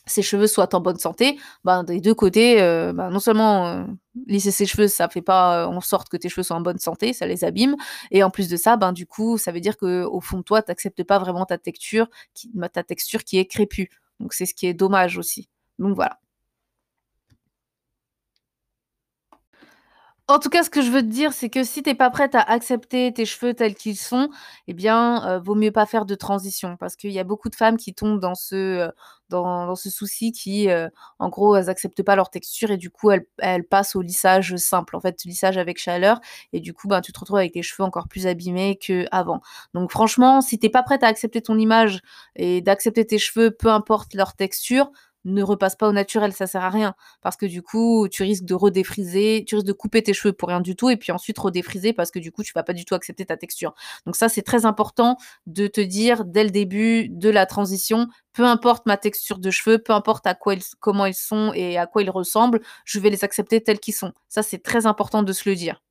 ses 0.06 0.22
cheveux 0.22 0.48
soient 0.48 0.74
en 0.76 0.80
bonne 0.80 0.98
santé, 0.98 1.38
ben, 1.64 1.84
des 1.84 2.00
deux 2.00 2.14
côtés, 2.14 2.62
euh, 2.62 2.94
ben, 2.94 3.10
non 3.10 3.20
seulement 3.20 3.68
euh, 3.68 3.84
lisser 4.28 4.52
ses 4.52 4.66
cheveux, 4.66 4.88
ça 4.88 5.10
fait 5.10 5.22
pas 5.22 5.64
euh, 5.64 5.68
en 5.68 5.82
sorte 5.82 6.10
que 6.10 6.18
tes 6.18 6.30
cheveux 6.30 6.44
soient 6.44 6.58
en 6.58 6.62
bonne 6.62 6.78
santé, 6.78 7.14
ça 7.14 7.26
les 7.26 7.44
abîme, 7.44 7.76
et 8.12 8.24
en 8.24 8.30
plus 8.30 8.48
de 8.48 8.58
ça, 8.58 8.78
ben, 8.78 8.94
du 8.94 9.08
coup, 9.08 9.38
ça 9.38 9.52
veut 9.52 9.62
dire 9.62 9.78
que 9.78 10.04
au 10.04 10.22
fond 10.22 10.38
de 10.38 10.44
toi, 10.44 10.62
tu 10.62 10.70
n'acceptes 10.70 11.04
pas 11.04 11.20
vraiment 11.20 11.46
ta 11.46 11.58
texture, 11.58 12.08
qui, 12.34 12.52
ta 12.74 12.84
texture 12.84 13.24
qui 13.24 13.38
est 13.40 13.46
crépue. 13.46 13.90
Donc 14.20 14.34
c'est 14.34 14.46
ce 14.46 14.54
qui 14.54 14.68
est 14.68 14.74
dommage 14.74 15.18
aussi. 15.18 15.50
Donc 15.80 15.96
voilà. 15.96 16.20
En 20.28 20.40
tout 20.40 20.50
cas, 20.50 20.64
ce 20.64 20.72
que 20.72 20.82
je 20.82 20.90
veux 20.90 21.02
te 21.04 21.08
dire, 21.08 21.34
c'est 21.34 21.50
que 21.52 21.64
si 21.64 21.84
tu 21.84 21.92
es 21.92 21.94
pas 21.94 22.10
prête 22.10 22.34
à 22.34 22.42
accepter 22.42 23.14
tes 23.14 23.26
cheveux 23.28 23.54
tels 23.54 23.76
qu'ils 23.76 23.96
sont, 23.96 24.30
eh 24.68 24.74
bien, 24.74 25.38
heu, 25.38 25.40
vaut 25.40 25.54
mieux 25.54 25.72
pas 25.72 25.86
faire 25.86 26.04
de 26.08 26.16
transition. 26.16 26.78
Parce 26.78 26.96
qu'il 26.96 27.12
y 27.12 27.20
a 27.20 27.24
beaucoup 27.24 27.48
de 27.50 27.56
femmes 27.56 27.78
qui 27.78 27.94
tombent 27.94 28.20
dans 28.20 28.34
ce, 28.34 28.56
heu, 28.88 28.92
dans 29.30 29.76
ce 29.76 29.92
souci 29.92 30.32
qui, 30.32 30.68
heu, 30.68 30.90
en 31.20 31.30
gros, 31.30 31.56
elles 31.56 31.70
acceptent 31.70 32.02
pas 32.02 32.16
leur 32.16 32.32
texture 32.32 32.72
et 32.72 32.78
du 32.78 32.90
coup, 32.90 33.12
elles 33.12 33.28
elles 33.38 33.66
passent 33.66 33.96
au 33.96 34.02
lissage 34.02 34.56
simple, 34.56 34.96
en 34.96 35.00
fait, 35.00 35.24
lissage 35.26 35.58
avec 35.60 35.78
chaleur 35.78 36.20
et 36.54 36.60
du 36.60 36.74
coup, 36.74 36.88
ben, 36.88 37.02
tu 37.02 37.12
te 37.14 37.20
retrouves 37.20 37.38
avec 37.38 37.54
tes 37.54 37.62
cheveux 37.62 37.84
encore 37.86 38.08
plus 38.08 38.26
abîmés 38.26 38.78
qu'avant. 38.78 39.42
Donc 39.76 39.92
franchement, 39.92 40.42
si 40.42 40.58
tu 40.58 40.66
es 40.66 40.70
pas 40.70 40.82
prête 40.82 41.04
à 41.04 41.08
accepter 41.08 41.42
ton 41.44 41.58
image 41.60 42.00
et 42.36 42.62
d'accepter 42.62 43.06
tes 43.06 43.20
cheveux, 43.20 43.52
peu 43.52 43.68
importe 43.70 44.16
leur 44.16 44.34
texture, 44.34 44.90
ne 45.26 45.44
repasse 45.44 45.76
pas 45.76 45.90
au 45.90 45.92
naturel, 45.92 46.34
ça 46.34 46.48
sert 46.48 46.64
à 46.64 46.70
rien. 46.70 46.96
Parce 47.22 47.36
que 47.36 47.46
du 47.46 47.62
coup, 47.62 48.08
tu 48.10 48.24
risques 48.24 48.46
de 48.46 48.54
redéfriser, 48.54 49.44
tu 49.46 49.56
risques 49.56 49.68
de 49.68 49.74
couper 49.74 50.02
tes 50.04 50.14
cheveux 50.14 50.34
pour 50.34 50.50
rien 50.50 50.62
du 50.62 50.76
tout 50.76 50.90
et 50.90 50.98
puis 50.98 51.12
ensuite 51.12 51.38
redéfriser 51.38 51.94
parce 51.94 52.12
que 52.12 52.20
du 52.20 52.32
coup, 52.32 52.44
tu 52.44 52.54
vas 52.54 52.64
pas 52.64 52.74
du 52.74 52.86
tout 52.86 52.96
accepter 52.96 53.26
ta 53.26 53.36
texture. 53.36 53.74
Donc 54.06 54.16
ça, 54.16 54.30
c'est 54.30 54.44
très 54.44 54.66
important 54.66 55.18
de 55.48 55.68
te 55.68 55.82
dire 55.82 56.24
dès 56.26 56.44
le 56.44 56.52
début 56.52 57.10
de 57.10 57.30
la 57.30 57.46
transition, 57.46 58.08
peu 58.34 58.46
importe 58.46 58.86
ma 58.86 58.98
texture 58.98 59.40
de 59.40 59.52
cheveux, 59.52 59.80
peu 59.80 59.94
importe 59.94 60.28
à 60.28 60.36
quoi 60.36 60.56
comment 60.80 61.06
ils 61.06 61.14
sont 61.14 61.52
et 61.54 61.78
à 61.78 61.88
quoi 61.88 62.04
ils 62.04 62.10
ressemblent, 62.10 62.62
je 62.86 63.00
vais 63.00 63.10
les 63.10 63.24
accepter 63.24 63.62
tels 63.62 63.80
qu'ils 63.80 63.96
sont. 63.96 64.14
Ça, 64.30 64.44
c'est 64.44 64.60
très 64.60 64.86
important 64.86 65.24
de 65.24 65.34
se 65.34 65.50
le 65.50 65.56
dire. 65.56 65.82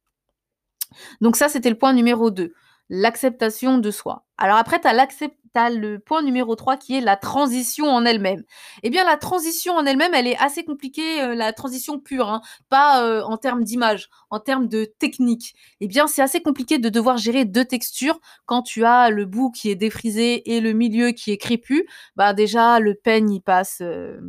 Donc 1.20 1.36
ça, 1.36 1.48
c'était 1.48 1.70
le 1.70 1.78
point 1.78 1.92
numéro 1.92 2.30
2 2.30 2.54
l'acceptation 2.88 3.78
de 3.78 3.90
soi. 3.90 4.24
Alors 4.38 4.56
après, 4.56 4.80
tu 4.80 4.88
as, 4.88 5.70
le 5.70 5.98
point 6.00 6.22
numéro 6.22 6.56
3 6.56 6.76
qui 6.76 6.96
est 6.96 7.00
la 7.00 7.16
transition 7.16 7.86
en 7.86 8.04
elle-même. 8.04 8.42
Eh 8.82 8.90
bien, 8.90 9.04
la 9.04 9.16
transition 9.16 9.74
en 9.74 9.86
elle-même, 9.86 10.12
elle 10.12 10.26
est 10.26 10.36
assez 10.38 10.64
compliquée, 10.64 11.22
euh, 11.22 11.34
la 11.34 11.52
transition 11.52 12.00
pure, 12.00 12.28
hein. 12.28 12.40
pas 12.68 13.04
euh, 13.04 13.22
en 13.22 13.36
termes 13.36 13.62
d'image, 13.62 14.08
en 14.30 14.40
termes 14.40 14.68
de 14.68 14.84
technique. 14.84 15.54
Eh 15.80 15.86
bien, 15.86 16.08
c'est 16.08 16.22
assez 16.22 16.42
compliqué 16.42 16.78
de 16.78 16.88
devoir 16.88 17.16
gérer 17.16 17.44
deux 17.44 17.64
textures 17.64 18.18
quand 18.46 18.62
tu 18.62 18.84
as 18.84 19.10
le 19.10 19.26
bout 19.26 19.50
qui 19.52 19.70
est 19.70 19.76
défrisé 19.76 20.56
et 20.56 20.60
le 20.60 20.72
milieu 20.72 21.12
qui 21.12 21.30
est 21.30 21.38
crépu. 21.38 21.86
Bah 22.16 22.34
déjà, 22.34 22.80
le 22.80 22.94
peigne, 22.94 23.30
il 23.30 23.40
passe... 23.40 23.78
Euh, 23.80 24.20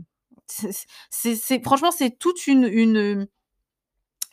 franchement, 1.64 1.92
c'est 1.92 2.20
toute 2.20 2.46
une, 2.46 2.66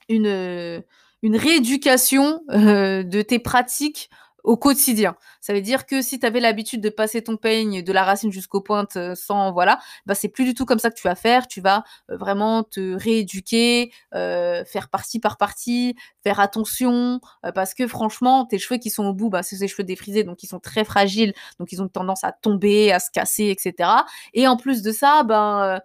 une 0.08 0.82
une 1.22 1.36
rééducation 1.36 2.42
euh, 2.50 3.02
de 3.02 3.22
tes 3.22 3.38
pratiques 3.38 4.10
au 4.44 4.56
quotidien. 4.56 5.14
Ça 5.40 5.52
veut 5.52 5.60
dire 5.60 5.86
que 5.86 6.02
si 6.02 6.18
tu 6.18 6.26
avais 6.26 6.40
l'habitude 6.40 6.80
de 6.80 6.88
passer 6.88 7.22
ton 7.22 7.36
peigne 7.36 7.80
de 7.80 7.92
la 7.92 8.02
racine 8.02 8.32
jusqu'aux 8.32 8.60
pointes 8.60 8.96
euh, 8.96 9.14
sans 9.14 9.52
voilà, 9.52 9.78
bah 10.04 10.16
c'est 10.16 10.28
plus 10.28 10.44
du 10.44 10.52
tout 10.52 10.64
comme 10.64 10.80
ça 10.80 10.90
que 10.90 10.96
tu 10.96 11.06
vas 11.06 11.14
faire. 11.14 11.46
Tu 11.46 11.60
vas 11.60 11.84
euh, 12.10 12.16
vraiment 12.16 12.64
te 12.64 12.94
rééduquer, 13.00 13.92
faire 14.12 14.88
partie 14.90 15.20
par 15.20 15.36
partie, 15.36 15.94
faire 16.24 16.40
attention 16.40 17.20
parce 17.54 17.72
que 17.72 17.86
franchement, 17.86 18.44
tes 18.44 18.58
cheveux 18.58 18.80
qui 18.80 18.90
sont 18.90 19.04
au 19.04 19.14
bout, 19.14 19.30
bah 19.30 19.44
c'est 19.44 19.58
des 19.58 19.68
cheveux 19.68 19.84
défrisés 19.84 20.24
donc 20.24 20.42
ils 20.42 20.48
sont 20.48 20.58
très 20.60 20.84
fragiles, 20.84 21.34
donc 21.60 21.70
ils 21.70 21.80
ont 21.80 21.88
tendance 21.88 22.24
à 22.24 22.32
tomber, 22.32 22.90
à 22.90 22.98
se 22.98 23.10
casser, 23.12 23.46
etc. 23.46 23.90
Et 24.34 24.48
en 24.48 24.56
plus 24.56 24.82
de 24.82 24.90
ça, 24.90 25.22
ben 25.22 25.80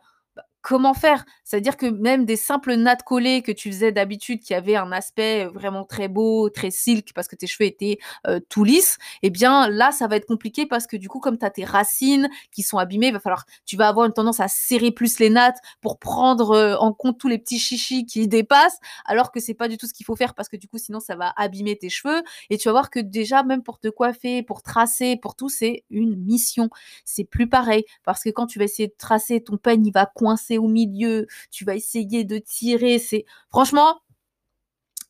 comment 0.68 0.94
faire 0.94 1.24
C'est-à-dire 1.46 1.78
que 1.78 1.86
même 1.86 2.26
des 2.26 2.36
simples 2.36 2.74
nattes 2.74 3.04
collées 3.04 3.42
que 3.42 3.54
tu 3.54 3.72
faisais 3.72 3.94
d'habitude, 3.94 4.42
qui 4.42 4.54
avaient 4.54 4.76
un 4.76 4.92
aspect 4.92 5.46
vraiment 5.46 5.86
très 5.86 6.10
beau, 6.10 6.50
très 6.50 6.72
silk, 6.72 7.14
parce 7.16 7.30
que 7.30 7.38
tes 7.38 7.48
cheveux 7.48 7.70
étaient 7.70 8.00
euh, 8.28 8.42
tout 8.50 8.66
lisses, 8.66 8.98
eh 9.24 9.30
bien 9.30 9.70
là, 9.70 9.94
ça 9.94 10.08
va 10.08 10.18
être 10.18 10.26
compliqué 10.26 10.66
parce 10.66 10.86
que 10.86 10.98
du 10.98 11.08
coup, 11.08 11.22
comme 11.22 11.38
tu 11.38 11.46
as 11.46 11.52
tes 11.52 11.64
racines 11.64 12.28
qui 12.52 12.64
sont 12.64 12.80
abîmées, 12.80 13.12
va 13.12 13.22
falloir, 13.22 13.46
tu 13.66 13.78
vas 13.78 13.88
avoir 13.88 14.08
une 14.08 14.12
tendance 14.12 14.42
à 14.42 14.50
serrer 14.50 14.92
plus 14.92 15.20
les 15.20 15.30
nattes 15.30 15.60
pour 15.80 16.00
prendre 16.00 16.52
euh, 16.52 16.76
en 16.76 16.92
compte 16.92 17.18
tous 17.18 17.30
les 17.30 17.38
petits 17.38 17.60
chichis 17.60 18.06
qui 18.06 18.28
dépassent, 18.28 18.80
alors 19.06 19.32
que 19.32 19.40
c'est 19.40 19.54
pas 19.54 19.70
du 19.70 19.78
tout 19.78 19.88
ce 19.88 19.94
qu'il 19.94 20.06
faut 20.06 20.18
faire 20.18 20.34
parce 20.34 20.50
que 20.50 20.58
du 20.58 20.68
coup, 20.68 20.80
sinon, 20.80 21.00
ça 21.00 21.16
va 21.16 21.34
abîmer 21.38 21.78
tes 21.78 21.90
cheveux. 21.90 22.22
Et 22.50 22.58
tu 22.58 22.68
vas 22.68 22.74
voir 22.74 22.90
que 22.90 23.00
déjà, 23.00 23.44
même 23.44 23.64
pour 23.64 23.80
te 23.80 23.88
coiffer, 23.88 24.44
pour 24.44 24.64
tracer, 24.64 25.16
pour 25.16 25.36
tout, 25.36 25.48
c'est 25.48 25.86
une 25.90 26.18
mission. 26.18 26.70
C'est 27.06 27.24
plus 27.24 27.48
pareil 27.48 27.86
parce 28.04 28.22
que 28.22 28.32
quand 28.32 28.48
tu 28.48 28.60
vas 28.60 28.66
essayer 28.66 28.90
de 28.90 28.96
tracer, 28.98 29.42
ton 29.42 29.56
peigne, 29.56 29.86
il 29.86 29.94
va 29.94 30.06
coincer 30.06 30.57
au 30.58 30.68
milieu, 30.68 31.28
tu 31.52 31.66
vas 31.66 31.76
essayer 31.76 32.24
de 32.24 32.38
tirer. 32.38 33.00
C'est 33.00 33.26
franchement, 33.50 34.00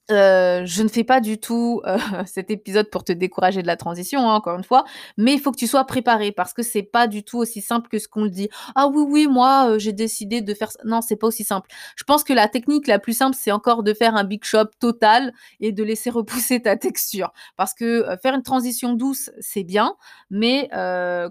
euh, 0.09 0.65
je 0.65 0.83
ne 0.83 0.87
fais 0.87 1.03
pas 1.03 1.19
du 1.19 1.37
tout 1.37 1.81
euh, 1.85 1.97
cet 2.25 2.49
épisode 2.49 2.89
pour 2.89 3.03
te 3.03 3.11
décourager 3.11 3.61
de 3.61 3.67
la 3.67 3.75
transition, 3.75 4.21
hein, 4.21 4.35
encore 4.35 4.57
une 4.57 4.63
fois, 4.63 4.85
mais 5.17 5.33
il 5.33 5.39
faut 5.39 5.51
que 5.51 5.57
tu 5.57 5.67
sois 5.67 5.83
préparé 5.85 6.31
parce 6.31 6.53
que 6.53 6.63
c'est 6.63 6.83
pas 6.83 7.07
du 7.07 7.23
tout 7.23 7.37
aussi 7.37 7.61
simple 7.61 7.89
que 7.89 7.99
ce 7.99 8.07
qu'on 8.07 8.23
le 8.23 8.29
dit. 8.29 8.47
Ah 8.75 8.87
oui, 8.87 9.03
oui, 9.07 9.27
moi, 9.27 9.71
euh, 9.71 9.79
j'ai 9.79 9.91
décidé 9.91 10.41
de 10.41 10.53
faire. 10.53 10.69
Non, 10.85 11.01
c'est 11.01 11.17
pas 11.17 11.27
aussi 11.27 11.43
simple. 11.43 11.69
Je 11.97 12.03
pense 12.05 12.23
que 12.23 12.31
la 12.33 12.47
technique 12.47 12.87
la 12.87 12.99
plus 12.99 13.13
simple, 13.13 13.35
c'est 13.39 13.51
encore 13.51 13.83
de 13.83 13.93
faire 13.93 14.15
un 14.15 14.23
big 14.23 14.43
shop 14.45 14.67
total 14.79 15.33
et 15.59 15.71
de 15.73 15.83
laisser 15.83 16.09
repousser 16.09 16.61
ta 16.61 16.77
texture. 16.77 17.33
Parce 17.57 17.73
que 17.73 18.05
faire 18.21 18.33
une 18.33 18.43
transition 18.43 18.93
douce, 18.93 19.29
c'est 19.41 19.63
bien, 19.63 19.95
mais 20.29 20.69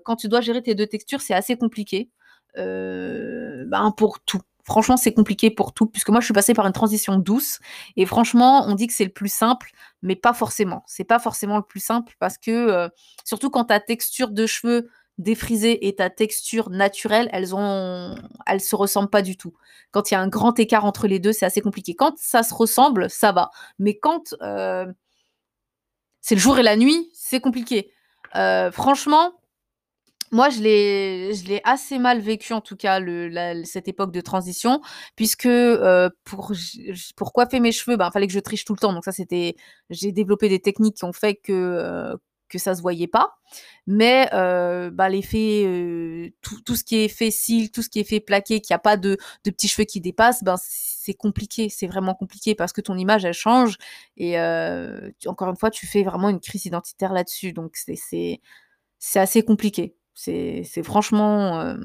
quand 0.05 0.17
tu 0.17 0.29
dois 0.29 0.41
gérer 0.41 0.63
tes 0.63 0.75
deux 0.75 0.87
textures, 0.87 1.21
c'est 1.21 1.35
assez 1.35 1.57
compliqué. 1.57 2.11
Euh, 2.59 3.65
ben 3.67 3.93
pour 3.97 4.21
tout. 4.21 4.41
Franchement, 4.65 4.97
c'est 4.97 5.15
compliqué 5.15 5.51
pour 5.51 5.73
tout, 5.73 5.87
puisque 5.87 6.09
moi, 6.09 6.19
je 6.21 6.25
suis 6.25 6.35
passée 6.35 6.53
par 6.53 6.67
une 6.67 6.73
transition 6.73 7.17
douce. 7.19 7.61
Et 7.97 8.05
franchement, 8.05 8.65
on 8.67 8.75
dit 8.75 8.89
que 8.89 8.93
c'est 8.93 9.05
le 9.05 9.13
plus 9.13 9.33
simple, 9.33 9.71
mais 10.03 10.17
pas 10.17 10.33
forcément. 10.33 10.83
C'est 10.87 11.05
pas 11.05 11.21
forcément 11.21 11.57
le 11.57 11.63
plus 11.63 11.79
simple 11.79 12.15
parce 12.19 12.37
que, 12.37 12.51
euh, 12.51 12.89
surtout 13.25 13.49
quand 13.51 13.67
ta 13.67 13.79
texture 13.79 14.31
de 14.31 14.45
cheveux 14.47 14.91
défrisée 15.19 15.87
et 15.87 15.95
ta 15.95 16.11
texture 16.11 16.69
naturelle, 16.71 17.29
elles 17.33 17.55
ont, 17.55 18.17
elles 18.45 18.61
se 18.61 18.75
ressemblent 18.75 19.09
pas 19.09 19.23
du 19.23 19.37
tout. 19.37 19.55
Quand 19.93 20.11
il 20.11 20.15
y 20.15 20.17
a 20.17 20.21
un 20.21 20.29
grand 20.29 20.59
écart 20.59 20.85
entre 20.85 21.07
les 21.07 21.21
deux, 21.21 21.33
c'est 21.33 21.47
assez 21.47 21.61
compliqué. 21.61 21.95
Quand 21.95 22.15
ça 22.19 22.43
se 22.43 22.53
ressemble, 22.53 23.09
ça 23.09 23.31
va. 23.31 23.51
Mais 23.79 23.97
quand 23.97 24.35
euh, 24.43 24.87
c'est 26.21 26.35
le 26.35 26.41
jour 26.41 26.59
et 26.59 26.65
la 26.65 26.77
nuit, 26.77 27.09
c'est 27.15 27.41
compliqué. 27.41 27.93
franchement, 28.73 29.33
moi, 30.33 30.51
je 30.51 30.61
l'ai, 30.61 31.35
je 31.35 31.47
l'ai 31.47 31.61
assez 31.65 31.99
mal 31.99 32.21
vécu 32.21 32.53
en 32.53 32.61
tout 32.61 32.77
cas 32.77 33.01
le, 33.01 33.63
cette 33.65 33.89
époque 33.89 34.13
de 34.13 34.21
transition, 34.21 34.81
puisque 35.17 35.47
euh, 35.47 36.11
pour 36.25 36.53
pour 37.17 37.33
coiffer 37.33 37.61
mes 37.61 37.73
cheveux, 37.73 37.97
ben 37.97 38.11
fallait 38.11 38.27
que 38.27 38.33
je 38.33 38.41
triche 38.41 38.65
tout 38.65 38.75
le 38.75 38.79
temps. 38.79 38.93
Donc 38.93 39.05
ça, 39.05 39.13
c'était, 39.13 39.57
j'ai 39.91 40.13
développé 40.13 40.49
des 40.49 40.61
techniques 40.61 40.97
qui 40.97 41.05
ont 41.05 41.13
fait 41.13 41.35
que 41.37 41.53
euh, 41.53 42.17
que 42.49 42.59
ça 42.59 42.75
se 42.75 42.83
voyait 42.83 43.07
pas. 43.09 43.39
Mais 43.87 44.29
euh, 44.33 44.91
bah, 44.91 45.09
l'effet, 45.09 45.65
euh, 45.67 46.31
tout, 46.43 46.61
tout, 46.63 46.77
ce 46.77 46.85
qui 46.85 46.97
est 46.97 47.09
fait 47.09 47.31
cils, 47.31 47.71
tout 47.71 47.83
ce 47.83 47.89
qui 47.89 48.01
est 48.01 48.05
fait 48.05 48.21
plaqué, 48.21 48.61
qu'il 48.61 48.73
n'y 48.73 48.77
a 48.77 48.81
pas 48.81 48.97
de, 48.97 49.17
de 49.45 49.51
petits 49.51 49.69
cheveux 49.69 49.85
qui 49.85 50.01
dépassent, 50.01 50.43
ben 50.45 50.57
c'est 50.59 51.15
compliqué, 51.15 51.69
c'est 51.69 51.87
vraiment 51.87 52.15
compliqué 52.15 52.55
parce 52.55 52.73
que 52.73 52.81
ton 52.81 52.97
image 52.99 53.25
elle 53.25 53.33
change 53.33 53.77
et 54.17 54.39
euh, 54.41 55.11
encore 55.27 55.49
une 55.49 55.57
fois 55.57 55.71
tu 55.71 55.87
fais 55.87 56.03
vraiment 56.03 56.29
une 56.31 56.41
crise 56.41 56.67
identitaire 56.67 57.13
là-dessus. 57.13 57.53
Donc 57.53 57.77
c'est 57.77 57.97
c'est 58.99 59.21
assez 59.21 59.43
compliqué. 59.43 59.97
C'est 60.17 60.83
franchement. 60.83 61.61
Euh, 61.61 61.77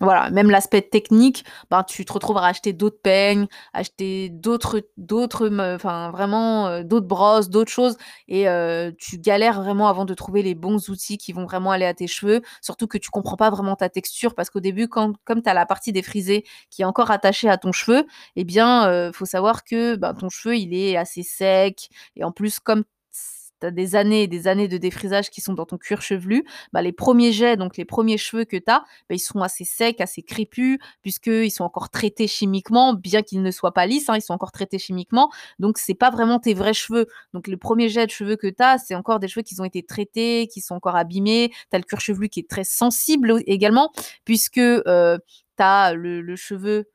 voilà, 0.00 0.30
même 0.30 0.50
l'aspect 0.50 0.82
technique, 0.82 1.44
ben, 1.70 1.84
tu 1.84 2.04
te 2.04 2.12
retrouves 2.12 2.36
à 2.38 2.46
acheter 2.46 2.72
d'autres 2.72 3.00
peignes, 3.04 3.46
acheter 3.72 4.30
d'autres, 4.30 4.82
d'autres, 4.96 5.48
enfin 5.76 6.10
vraiment 6.10 6.66
euh, 6.66 6.82
d'autres 6.82 7.06
brosses, 7.06 7.50
d'autres 7.50 7.70
choses, 7.70 7.96
et 8.26 8.48
euh, 8.48 8.90
tu 8.98 9.18
galères 9.18 9.62
vraiment 9.62 9.86
avant 9.88 10.04
de 10.04 10.14
trouver 10.14 10.42
les 10.42 10.56
bons 10.56 10.88
outils 10.88 11.18
qui 11.18 11.32
vont 11.32 11.44
vraiment 11.44 11.70
aller 11.70 11.84
à 11.84 11.94
tes 11.94 12.08
cheveux. 12.08 12.42
Surtout 12.62 12.88
que 12.88 12.98
tu 12.98 13.10
comprends 13.10 13.36
pas 13.36 13.50
vraiment 13.50 13.76
ta 13.76 13.88
texture 13.88 14.34
parce 14.34 14.50
qu'au 14.50 14.58
début, 14.60 14.88
quand, 14.88 15.12
comme 15.24 15.40
tu 15.40 15.48
as 15.48 15.54
la 15.54 15.66
partie 15.66 15.92
défrisée 15.92 16.44
qui 16.70 16.82
est 16.82 16.84
encore 16.84 17.12
attachée 17.12 17.48
à 17.48 17.56
ton 17.56 17.70
cheveu, 17.70 18.04
eh 18.34 18.42
bien, 18.44 19.12
faut 19.12 19.26
savoir 19.26 19.62
que 19.62 19.94
ben, 19.94 20.14
ton 20.14 20.30
cheveu 20.30 20.56
il 20.56 20.74
est 20.74 20.96
assez 20.96 21.22
sec, 21.22 21.90
et 22.16 22.24
en 22.24 22.32
plus 22.32 22.58
comme 22.58 22.82
tu 23.62 23.66
as 23.66 23.70
des 23.70 23.96
années 23.96 24.24
et 24.24 24.28
des 24.28 24.48
années 24.48 24.68
de 24.68 24.76
défrisage 24.76 25.30
qui 25.30 25.40
sont 25.40 25.54
dans 25.54 25.66
ton 25.66 25.78
cuir 25.78 26.02
chevelu, 26.02 26.44
bah, 26.72 26.82
les 26.82 26.92
premiers 26.92 27.32
jets, 27.32 27.56
donc 27.56 27.76
les 27.76 27.84
premiers 27.84 28.18
cheveux 28.18 28.44
que 28.44 28.56
tu 28.56 28.70
as, 28.70 28.84
bah, 29.08 29.14
ils 29.14 29.18
sont 29.18 29.40
assez 29.40 29.64
secs, 29.64 30.00
assez 30.00 30.22
crépus, 30.22 30.78
puisqu'ils 31.02 31.50
sont 31.50 31.64
encore 31.64 31.90
traités 31.90 32.26
chimiquement, 32.26 32.94
bien 32.94 33.22
qu'ils 33.22 33.42
ne 33.42 33.50
soient 33.50 33.72
pas 33.72 33.86
lisses, 33.86 34.08
hein, 34.08 34.16
ils 34.16 34.22
sont 34.22 34.34
encore 34.34 34.52
traités 34.52 34.78
chimiquement. 34.78 35.30
Donc, 35.58 35.78
c'est 35.78 35.94
pas 35.94 36.10
vraiment 36.10 36.38
tes 36.38 36.54
vrais 36.54 36.74
cheveux. 36.74 37.06
Donc, 37.32 37.46
le 37.46 37.56
premier 37.56 37.88
jet 37.88 38.06
de 38.06 38.10
cheveux 38.10 38.36
que 38.36 38.48
tu 38.48 38.62
as, 38.62 38.78
c'est 38.78 38.94
encore 38.94 39.20
des 39.20 39.28
cheveux 39.28 39.42
qui 39.42 39.58
ont 39.60 39.64
été 39.64 39.82
traités, 39.82 40.48
qui 40.52 40.60
sont 40.60 40.74
encore 40.74 40.96
abîmés. 40.96 41.50
Tu 41.70 41.76
as 41.76 41.78
le 41.78 41.84
cuir 41.84 42.00
chevelu 42.00 42.28
qui 42.28 42.40
est 42.40 42.48
très 42.48 42.64
sensible 42.64 43.42
également, 43.46 43.92
puisque 44.24 44.58
euh, 44.58 45.18
tu 45.56 45.62
as 45.62 45.94
le 45.94 46.36
cheveu 46.36 46.86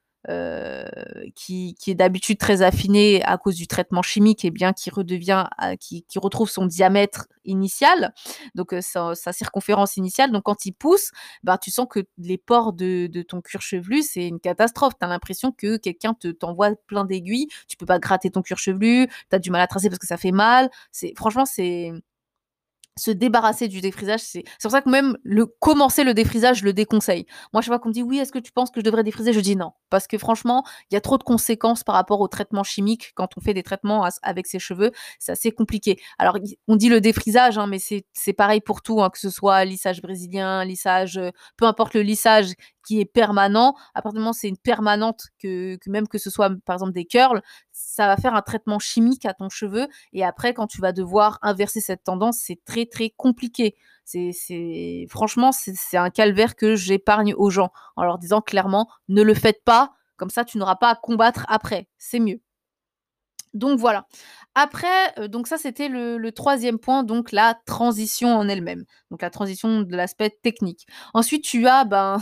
qui, 1.36 1.76
qui, 1.80 1.92
est 1.92 1.96
d'habitude 1.96 2.38
très 2.38 2.62
affiné 2.62 3.24
à 3.24 3.38
cause 3.38 3.56
du 3.56 3.68
traitement 3.68 4.02
chimique, 4.02 4.44
et 4.46 4.52
bien 4.52 4.74
qui 4.74 4.90
redevient, 4.90 5.46
euh, 5.64 5.76
qui, 5.76 6.04
retrouve 6.18 6.50
son 6.50 6.66
diamètre 6.66 7.28
initial, 7.46 8.14
donc 8.56 8.74
euh, 8.74 8.82
sa, 8.82 9.16
sa, 9.16 9.32
circonférence 9.32 9.98
initiale. 9.98 10.32
Donc 10.32 10.44
quand 10.44 10.66
il 10.66 10.74
pousse, 10.74 11.12
bah, 11.44 11.58
tu 11.58 11.72
sens 11.72 11.88
que 11.90 12.02
les 12.18 12.38
pores 12.38 12.74
de, 12.74 13.08
de 13.08 13.22
ton 13.22 13.42
cuir 13.42 13.62
chevelu, 13.62 14.02
c'est 14.02 14.28
une 14.28 14.40
catastrophe. 14.40 14.94
Tu 15.00 15.06
as 15.06 15.10
l'impression 15.10 15.52
que 15.52 15.78
quelqu'un 15.78 16.14
te 16.14 16.30
t'envoie 16.30 16.76
plein 16.88 17.06
d'aiguilles, 17.06 17.48
tu 17.68 17.78
peux 17.78 17.86
pas 17.86 18.00
gratter 18.00 18.32
ton 18.32 18.42
cuir 18.42 18.58
chevelu, 18.58 19.08
tu 19.08 19.36
as 19.36 19.40
du 19.40 19.52
mal 19.52 19.62
à 19.62 19.68
tracer 19.68 19.90
parce 19.90 20.00
que 20.00 20.08
ça 20.08 20.18
fait 20.18 20.32
mal. 20.32 20.70
C'est 20.92 21.14
franchement 21.16 21.46
c'est 21.46 21.92
se 22.98 23.12
débarrasser 23.12 23.68
du 23.68 23.82
défrisage, 23.82 24.22
c'est 24.22 24.44
pour 24.62 24.72
ça 24.72 24.82
que 24.82 24.90
même 24.90 25.18
le 25.24 25.46
commencer 25.46 26.04
le 26.04 26.14
défrisage, 26.14 26.60
je 26.60 26.66
le 26.66 26.74
déconseille. 26.74 27.26
Moi, 27.54 27.62
je 27.62 27.68
vois 27.68 27.80
qu'on 27.80 27.90
me 27.90 27.94
dit 27.94 28.04
oui, 28.04 28.20
est-ce 28.20 28.32
que 28.32 28.40
tu 28.40 28.52
penses 28.52 28.72
que 28.72 28.80
je 28.80 28.86
devrais 28.86 29.04
défriser 29.04 29.34
Je 29.34 29.40
dis 29.40 29.56
non, 29.56 29.72
parce 29.90 30.08
que 30.08 30.18
franchement, 30.18 30.64
il 30.92 30.96
y 30.96 30.98
a 30.98 31.02
trop 31.02 31.18
de 31.18 31.24
conséquences 31.24 31.84
par 31.84 31.96
rapport 31.96 32.22
aux 32.22 32.28
traitements 32.28 32.64
chimiques 32.64 33.12
quand 33.16 33.30
on 33.38 33.42
fait 33.42 33.54
des 33.54 33.64
traitements 33.64 34.08
avec 34.24 34.48
ses 34.48 34.60
cheveux, 34.60 34.92
c'est 35.20 35.32
assez 35.32 35.52
compliqué. 35.52 36.00
Alors, 36.18 36.38
on 36.68 36.76
dit 36.76 36.90
le 36.90 37.02
défrisage, 37.02 37.58
hein, 37.58 37.68
mais 37.68 37.80
c'est 37.80 38.34
pareil 38.34 38.62
pour 38.62 38.82
tout, 38.82 39.02
hein, 39.02 39.10
que 39.10 39.20
ce 39.20 39.30
soit 39.30 39.64
lissage 39.66 40.02
brésilien, 40.02 40.66
lissage, 40.66 41.18
euh, 41.18 41.32
peu 41.58 41.66
importe 41.66 41.94
le 41.94 42.02
lissage 42.02 42.54
qui 42.88 43.02
est 43.02 43.06
permanent. 43.06 43.76
À 43.94 44.02
partir 44.02 44.14
du 44.14 44.20
moment 44.20 44.32
où 44.32 44.34
c'est 44.34 44.48
une 44.48 44.58
permanente, 44.58 45.26
que, 45.42 45.78
même 45.88 46.08
que 46.08 46.18
ce 46.18 46.30
soit 46.30 46.50
par 46.66 46.76
exemple 46.76 46.94
des 46.94 47.06
curls, 47.06 47.42
ça 47.74 48.08
va 48.08 48.16
faire 48.16 48.34
un 48.34 48.42
traitement 48.42 48.80
chimique 48.80 49.26
à 49.26 49.34
ton 49.34 49.50
cheveu. 49.50 49.88
Et 50.14 50.24
après, 50.24 50.54
quand 50.54 50.68
tu 50.68 50.80
vas 50.80 50.94
devoir 50.94 51.38
inverser 51.42 51.82
cette 51.82 52.04
tendance, 52.04 52.40
c'est 52.40 52.64
très 52.66 52.86
très 52.86 53.10
compliqué. 53.10 53.76
C'est 54.06 55.06
franchement, 55.10 55.52
c'est 55.52 55.98
un 55.98 56.10
calvaire 56.10 56.56
que 56.56 56.76
j'épargne 56.76 57.34
aux 57.34 57.50
gens 57.50 57.72
en 57.98 58.06
leur 58.06 58.18
disant 58.18 58.40
clairement, 58.42 58.88
ne 59.10 59.22
le 59.22 59.34
faites 59.34 59.64
pas. 59.66 59.92
Comme 60.16 60.30
ça, 60.30 60.46
tu 60.46 60.58
n'auras 60.58 60.78
pas 60.78 60.90
à 60.90 60.96
combattre 60.96 61.46
après. 61.50 61.90
C'est 61.98 62.20
mieux. 62.20 62.40
Donc 63.54 63.80
voilà. 63.80 64.08
Après, 64.56 65.14
euh, 65.20 65.28
donc 65.28 65.48
ça 65.48 65.58
c'était 65.58 65.90
le, 65.90 66.18
le, 66.18 66.32
troisième 66.32 66.80
point, 66.80 67.04
donc 67.04 67.32
la 67.32 67.56
transition 67.66 68.36
en 68.36 68.48
elle-même. 68.48 68.86
Donc 69.12 69.22
la 69.22 69.30
transition 69.30 69.82
de 69.82 69.96
l'aspect 69.96 70.30
technique. 70.42 70.86
Ensuite, 71.14 71.44
tu 71.44 71.68
as 71.68 71.86
ben 71.86 72.20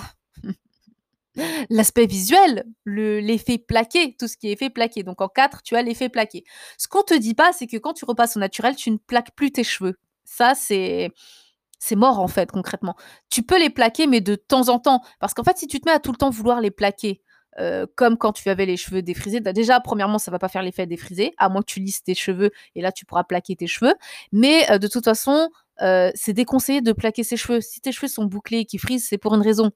L'aspect 1.70 2.06
visuel, 2.06 2.63
l'effet 2.86 3.58
plaqué, 3.58 4.15
tout 4.18 4.27
ce 4.27 4.38
qui 4.38 4.48
est 4.48 4.54
effet 4.54 4.70
plaqué. 4.70 5.04
Donc 5.04 5.22
en 5.22 5.27
4, 5.27 5.63
tu 5.63 5.75
as 5.75 5.82
l'effet 5.82 6.10
plaqué. 6.10 6.44
Ce 6.77 6.88
qu'on 6.88 7.04
te 7.04 7.13
dit 7.13 7.34
pas, 7.34 7.51
c'est 7.51 7.68
que 7.68 7.77
quand 7.77 7.94
tu 7.94 8.06
repasses 8.06 8.38
au 8.38 8.39
naturel, 8.39 8.75
tu 8.75 8.89
ne 8.92 8.98
plaques 8.98 9.36
plus 9.36 9.51
tes 9.51 9.63
cheveux. 9.63 9.96
Ça, 10.24 10.54
c'est 10.56 11.12
mort 11.92 12.20
en 12.20 12.27
fait 12.27 12.51
concrètement. 12.51 12.96
Tu 13.30 13.44
peux 13.44 13.60
les 13.60 13.70
plaquer, 13.70 14.08
mais 14.08 14.22
de 14.22 14.36
temps 14.36 14.70
en 14.70 14.80
temps. 14.80 15.01
Parce 15.20 15.34
qu'en 15.34 15.44
fait, 15.44 15.58
si 15.58 15.68
tu 15.68 15.80
te 15.80 15.89
mets 15.89 15.96
à 15.96 16.00
tout 16.00 16.12
le 16.12 16.18
temps 16.18 16.30
vouloir 16.30 16.62
les 16.62 16.72
plaquer, 16.72 17.22
euh, 17.60 17.86
comme 17.96 18.18
quand 18.18 18.34
tu 18.34 18.50
avais 18.50 18.65
les 18.65 18.77
cheveux 18.77 19.01
défrisés, 19.01 19.39
bah, 19.39 19.54
déjà, 19.54 19.80
premièrement, 19.80 20.18
ça 20.20 20.32
va 20.32 20.39
pas 20.39 20.50
faire 20.50 20.62
l'effet 20.62 20.86
défrisé, 20.86 21.34
à 21.38 21.48
moins 21.50 21.62
que 21.62 21.72
tu 21.72 21.80
lisses 21.80 22.04
tes 22.04 22.15
cheveux, 22.15 22.51
et 22.75 22.82
là, 22.82 22.92
tu 22.92 23.06
pourras 23.06 23.24
plaquer 23.24 23.56
tes 23.56 23.68
cheveux. 23.68 23.94
Mais 24.32 24.70
euh, 24.72 24.77
de 24.77 24.88
toute 24.88 25.06
façon, 25.06 25.50
euh, 25.82 26.12
c'est 26.15 26.34
déconseillé 26.34 26.82
de 26.82 26.92
plaquer 26.92 27.24
ses 27.24 27.38
cheveux. 27.38 27.62
Si 27.62 27.82
tes 27.82 27.92
cheveux 27.92 28.08
sont 28.08 28.25
bouclés 28.25 28.60
et 28.60 28.65
qui 28.65 28.77
frisent, 28.77 29.08
c'est 29.08 29.18
pour 29.18 29.36
une 29.36 29.42
raison. 29.42 29.72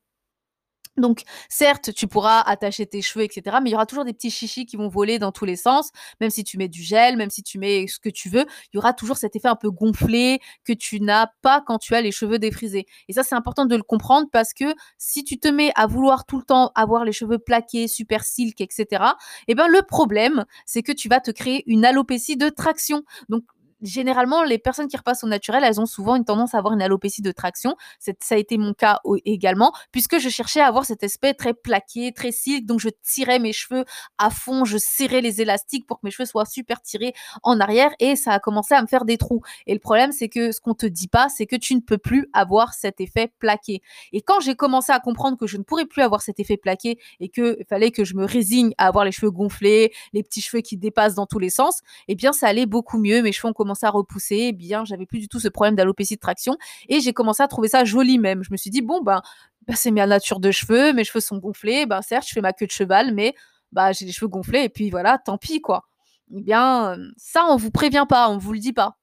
Donc, 0.99 1.23
certes, 1.49 1.93
tu 1.93 2.07
pourras 2.07 2.41
attacher 2.41 2.85
tes 2.85 3.01
cheveux, 3.01 3.23
etc. 3.23 3.57
Mais 3.61 3.69
il 3.69 3.73
y 3.73 3.75
aura 3.75 3.85
toujours 3.85 4.05
des 4.05 4.13
petits 4.13 4.31
chichis 4.31 4.65
qui 4.65 4.77
vont 4.77 4.87
voler 4.87 5.19
dans 5.19 5.31
tous 5.31 5.45
les 5.45 5.55
sens. 5.55 5.89
Même 6.21 6.29
si 6.29 6.43
tu 6.43 6.57
mets 6.57 6.67
du 6.67 6.81
gel, 6.81 7.17
même 7.17 7.29
si 7.29 7.43
tu 7.43 7.59
mets 7.59 7.87
ce 7.87 7.99
que 7.99 8.09
tu 8.09 8.29
veux, 8.29 8.45
il 8.73 8.75
y 8.75 8.77
aura 8.77 8.93
toujours 8.93 9.17
cet 9.17 9.35
effet 9.35 9.47
un 9.47 9.55
peu 9.55 9.69
gonflé 9.71 10.39
que 10.65 10.73
tu 10.73 11.01
n'as 11.01 11.27
pas 11.41 11.61
quand 11.65 11.77
tu 11.77 11.95
as 11.95 12.01
les 12.01 12.11
cheveux 12.11 12.39
défrisés. 12.39 12.85
Et 13.07 13.13
ça, 13.13 13.23
c'est 13.23 13.35
important 13.35 13.65
de 13.65 13.75
le 13.75 13.83
comprendre 13.83 14.27
parce 14.31 14.53
que 14.53 14.73
si 14.97 15.23
tu 15.23 15.39
te 15.39 15.47
mets 15.47 15.71
à 15.75 15.87
vouloir 15.87 16.25
tout 16.25 16.37
le 16.37 16.43
temps 16.43 16.71
avoir 16.75 17.05
les 17.05 17.11
cheveux 17.11 17.39
plaqués, 17.39 17.87
super 17.87 18.23
silk, 18.23 18.61
etc., 18.61 19.03
eh 19.47 19.55
ben, 19.55 19.67
le 19.67 19.81
problème, 19.81 20.45
c'est 20.65 20.83
que 20.83 20.91
tu 20.91 21.09
vas 21.09 21.19
te 21.19 21.31
créer 21.31 21.63
une 21.67 21.85
alopécie 21.85 22.37
de 22.37 22.49
traction. 22.49 23.03
Donc, 23.29 23.43
généralement, 23.81 24.43
les 24.43 24.57
personnes 24.57 24.87
qui 24.87 24.97
repassent 24.97 25.23
au 25.23 25.27
naturel, 25.27 25.63
elles 25.63 25.79
ont 25.79 25.85
souvent 25.85 26.15
une 26.15 26.25
tendance 26.25 26.53
à 26.53 26.57
avoir 26.57 26.73
une 26.73 26.81
alopécie 26.81 27.21
de 27.21 27.31
traction. 27.31 27.75
Ça 27.99 28.35
a 28.35 28.37
été 28.37 28.57
mon 28.57 28.73
cas 28.73 28.99
également, 29.25 29.71
puisque 29.91 30.19
je 30.19 30.29
cherchais 30.29 30.59
à 30.59 30.67
avoir 30.67 30.85
cet 30.85 31.03
aspect 31.03 31.33
très 31.33 31.53
plaqué, 31.53 32.11
très 32.13 32.31
silk. 32.31 32.65
Donc, 32.65 32.79
je 32.79 32.89
tirais 33.03 33.39
mes 33.39 33.53
cheveux 33.53 33.85
à 34.17 34.29
fond, 34.29 34.65
je 34.65 34.77
serrais 34.77 35.21
les 35.21 35.41
élastiques 35.41 35.87
pour 35.87 35.97
que 35.99 36.05
mes 36.05 36.11
cheveux 36.11 36.25
soient 36.25 36.45
super 36.45 36.81
tirés 36.81 37.13
en 37.43 37.59
arrière 37.59 37.91
et 37.99 38.15
ça 38.15 38.33
a 38.33 38.39
commencé 38.39 38.73
à 38.73 38.81
me 38.81 38.87
faire 38.87 39.05
des 39.05 39.17
trous. 39.17 39.41
Et 39.67 39.73
le 39.73 39.79
problème, 39.79 40.11
c'est 40.11 40.29
que 40.29 40.51
ce 40.51 40.59
qu'on 40.59 40.73
te 40.73 40.85
dit 40.85 41.07
pas, 41.07 41.29
c'est 41.29 41.45
que 41.45 41.55
tu 41.55 41.75
ne 41.75 41.81
peux 41.81 41.97
plus 41.97 42.27
avoir 42.33 42.73
cet 42.73 43.01
effet 43.01 43.31
plaqué. 43.39 43.81
Et 44.11 44.21
quand 44.21 44.39
j'ai 44.39 44.55
commencé 44.55 44.91
à 44.91 44.99
comprendre 44.99 45.37
que 45.37 45.47
je 45.47 45.57
ne 45.57 45.63
pourrais 45.63 45.85
plus 45.85 46.01
avoir 46.01 46.21
cet 46.21 46.39
effet 46.39 46.57
plaqué 46.57 46.99
et 47.19 47.29
qu'il 47.29 47.65
fallait 47.67 47.91
que 47.91 48.03
je 48.03 48.15
me 48.15 48.25
résigne 48.25 48.73
à 48.77 48.87
avoir 48.87 49.05
les 49.05 49.11
cheveux 49.11 49.31
gonflés, 49.31 49.93
les 50.13 50.23
petits 50.23 50.41
cheveux 50.41 50.61
qui 50.61 50.77
dépassent 50.77 51.15
dans 51.15 51.25
tous 51.25 51.39
les 51.39 51.49
sens, 51.49 51.81
eh 52.07 52.15
bien, 52.15 52.33
ça 52.33 52.47
allait 52.47 52.65
beaucoup 52.65 52.97
mieux. 52.97 53.21
Mes 53.21 53.31
cheveux 53.31 53.49
ont 53.49 53.53
commencé 53.53 53.68
à 53.83 53.89
repousser, 53.89 54.47
eh 54.49 54.51
bien, 54.51 54.85
j'avais 54.85 55.05
plus 55.05 55.19
du 55.19 55.27
tout 55.27 55.39
ce 55.39 55.47
problème 55.47 55.75
d'alopécie 55.75 56.15
de 56.15 56.19
traction 56.19 56.57
et 56.87 56.99
j'ai 56.99 57.13
commencé 57.13 57.43
à 57.43 57.47
trouver 57.47 57.69
ça 57.69 57.83
joli 57.83 58.17
même. 58.19 58.43
Je 58.43 58.51
me 58.51 58.57
suis 58.57 58.69
dit, 58.69 58.81
bon, 58.81 59.01
ben, 59.01 59.21
bah, 59.67 59.75
c'est 59.75 59.91
ma 59.91 60.07
nature 60.07 60.39
de 60.39 60.51
cheveux, 60.51 60.93
mes 60.93 61.03
cheveux 61.03 61.21
sont 61.21 61.37
gonflés, 61.37 61.85
ben, 61.85 62.01
certes, 62.01 62.27
je 62.27 62.33
fais 62.33 62.41
ma 62.41 62.53
queue 62.53 62.65
de 62.65 62.71
cheval, 62.71 63.13
mais 63.13 63.35
bah, 63.71 63.91
j'ai 63.91 64.05
les 64.05 64.11
cheveux 64.11 64.27
gonflés 64.29 64.63
et 64.63 64.69
puis 64.69 64.89
voilà, 64.89 65.17
tant 65.17 65.37
pis, 65.37 65.61
quoi. 65.61 65.85
Eh 66.33 66.41
bien, 66.41 66.97
ça, 67.17 67.45
on 67.49 67.55
vous 67.55 67.71
prévient 67.71 68.05
pas, 68.07 68.29
on 68.29 68.37
vous 68.37 68.53
le 68.53 68.59
dit 68.59 68.73
pas. 68.73 68.97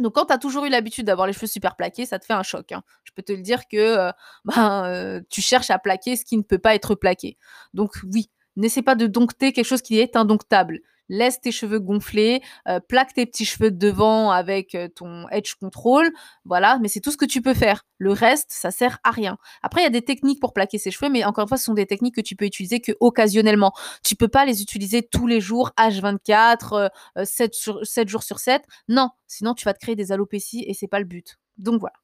Donc, 0.00 0.14
quand 0.14 0.26
tu 0.26 0.32
as 0.32 0.38
toujours 0.38 0.64
eu 0.64 0.70
l'habitude 0.70 1.06
d'avoir 1.06 1.26
les 1.26 1.32
cheveux 1.32 1.46
super 1.46 1.76
plaqués, 1.76 2.06
ça 2.06 2.18
te 2.18 2.24
fait 2.24 2.32
un 2.32 2.42
choc. 2.42 2.72
Hein. 2.72 2.82
Je 3.04 3.12
peux 3.12 3.22
te 3.22 3.32
le 3.32 3.42
dire 3.42 3.68
que 3.68 3.76
euh, 3.76 4.12
ben, 4.44 4.84
euh, 4.86 5.20
tu 5.28 5.40
cherches 5.40 5.70
à 5.70 5.78
plaquer 5.78 6.16
ce 6.16 6.24
qui 6.24 6.36
ne 6.36 6.42
peut 6.42 6.58
pas 6.58 6.74
être 6.74 6.94
plaqué. 6.94 7.36
Donc, 7.74 7.92
oui, 8.12 8.30
n'essaie 8.56 8.82
pas 8.82 8.94
de 8.94 9.06
dompter 9.06 9.52
quelque 9.52 9.66
chose 9.66 9.82
qui 9.82 9.98
est 9.98 10.16
indomptable 10.16 10.80
laisse 11.10 11.40
tes 11.40 11.52
cheveux 11.52 11.80
gonfler, 11.80 12.40
euh, 12.68 12.80
plaque 12.80 13.12
tes 13.12 13.26
petits 13.26 13.44
cheveux 13.44 13.70
de 13.70 13.76
devant 13.76 14.30
avec 14.30 14.74
euh, 14.74 14.88
ton 14.88 15.28
edge 15.28 15.54
control, 15.56 16.10
voilà, 16.46 16.78
mais 16.80 16.88
c'est 16.88 17.00
tout 17.00 17.10
ce 17.10 17.16
que 17.18 17.26
tu 17.26 17.42
peux 17.42 17.52
faire. 17.52 17.84
Le 17.98 18.12
reste, 18.12 18.50
ça 18.50 18.70
sert 18.70 18.98
à 19.04 19.10
rien. 19.10 19.36
Après, 19.62 19.82
il 19.82 19.84
y 19.84 19.86
a 19.86 19.90
des 19.90 20.02
techniques 20.02 20.40
pour 20.40 20.54
plaquer 20.54 20.78
ses 20.78 20.90
cheveux, 20.90 21.10
mais 21.10 21.24
encore 21.24 21.42
une 21.42 21.48
fois, 21.48 21.58
ce 21.58 21.64
sont 21.64 21.74
des 21.74 21.86
techniques 21.86 22.14
que 22.14 22.20
tu 22.22 22.36
peux 22.36 22.46
utiliser 22.46 22.80
que 22.80 22.92
occasionnellement. 23.00 23.72
Tu 24.04 24.16
peux 24.16 24.28
pas 24.28 24.46
les 24.46 24.62
utiliser 24.62 25.02
tous 25.02 25.26
les 25.26 25.40
jours, 25.40 25.72
H24, 25.76 26.90
7, 27.24 27.54
sur, 27.54 27.84
7 27.84 28.08
jours 28.08 28.22
sur 28.22 28.38
7. 28.38 28.62
Non, 28.88 29.10
sinon 29.26 29.54
tu 29.54 29.64
vas 29.64 29.74
te 29.74 29.80
créer 29.80 29.96
des 29.96 30.12
alopécies 30.12 30.64
et 30.66 30.72
c'est 30.72 30.88
pas 30.88 31.00
le 31.00 31.04
but. 31.04 31.36
Donc 31.58 31.80
voilà. 31.80 31.96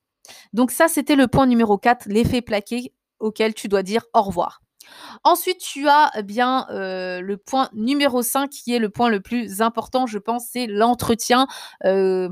Donc 0.52 0.70
ça, 0.70 0.88
c'était 0.88 1.16
le 1.16 1.28
point 1.28 1.46
numéro 1.46 1.78
4, 1.78 2.06
l'effet 2.08 2.42
plaqué 2.42 2.92
auquel 3.20 3.54
tu 3.54 3.68
dois 3.68 3.82
dire 3.82 4.02
au 4.12 4.22
revoir. 4.22 4.60
Ensuite, 5.24 5.58
tu 5.58 5.88
as 5.88 6.10
eh 6.16 6.22
bien 6.22 6.66
euh, 6.70 7.20
le 7.20 7.36
point 7.36 7.68
numéro 7.74 8.22
5 8.22 8.50
qui 8.50 8.74
est 8.74 8.78
le 8.78 8.90
point 8.90 9.08
le 9.08 9.20
plus 9.20 9.60
important, 9.62 10.06
je 10.06 10.18
pense, 10.18 10.46
c'est 10.52 10.66
l'entretien. 10.66 11.46
Euh, 11.84 12.28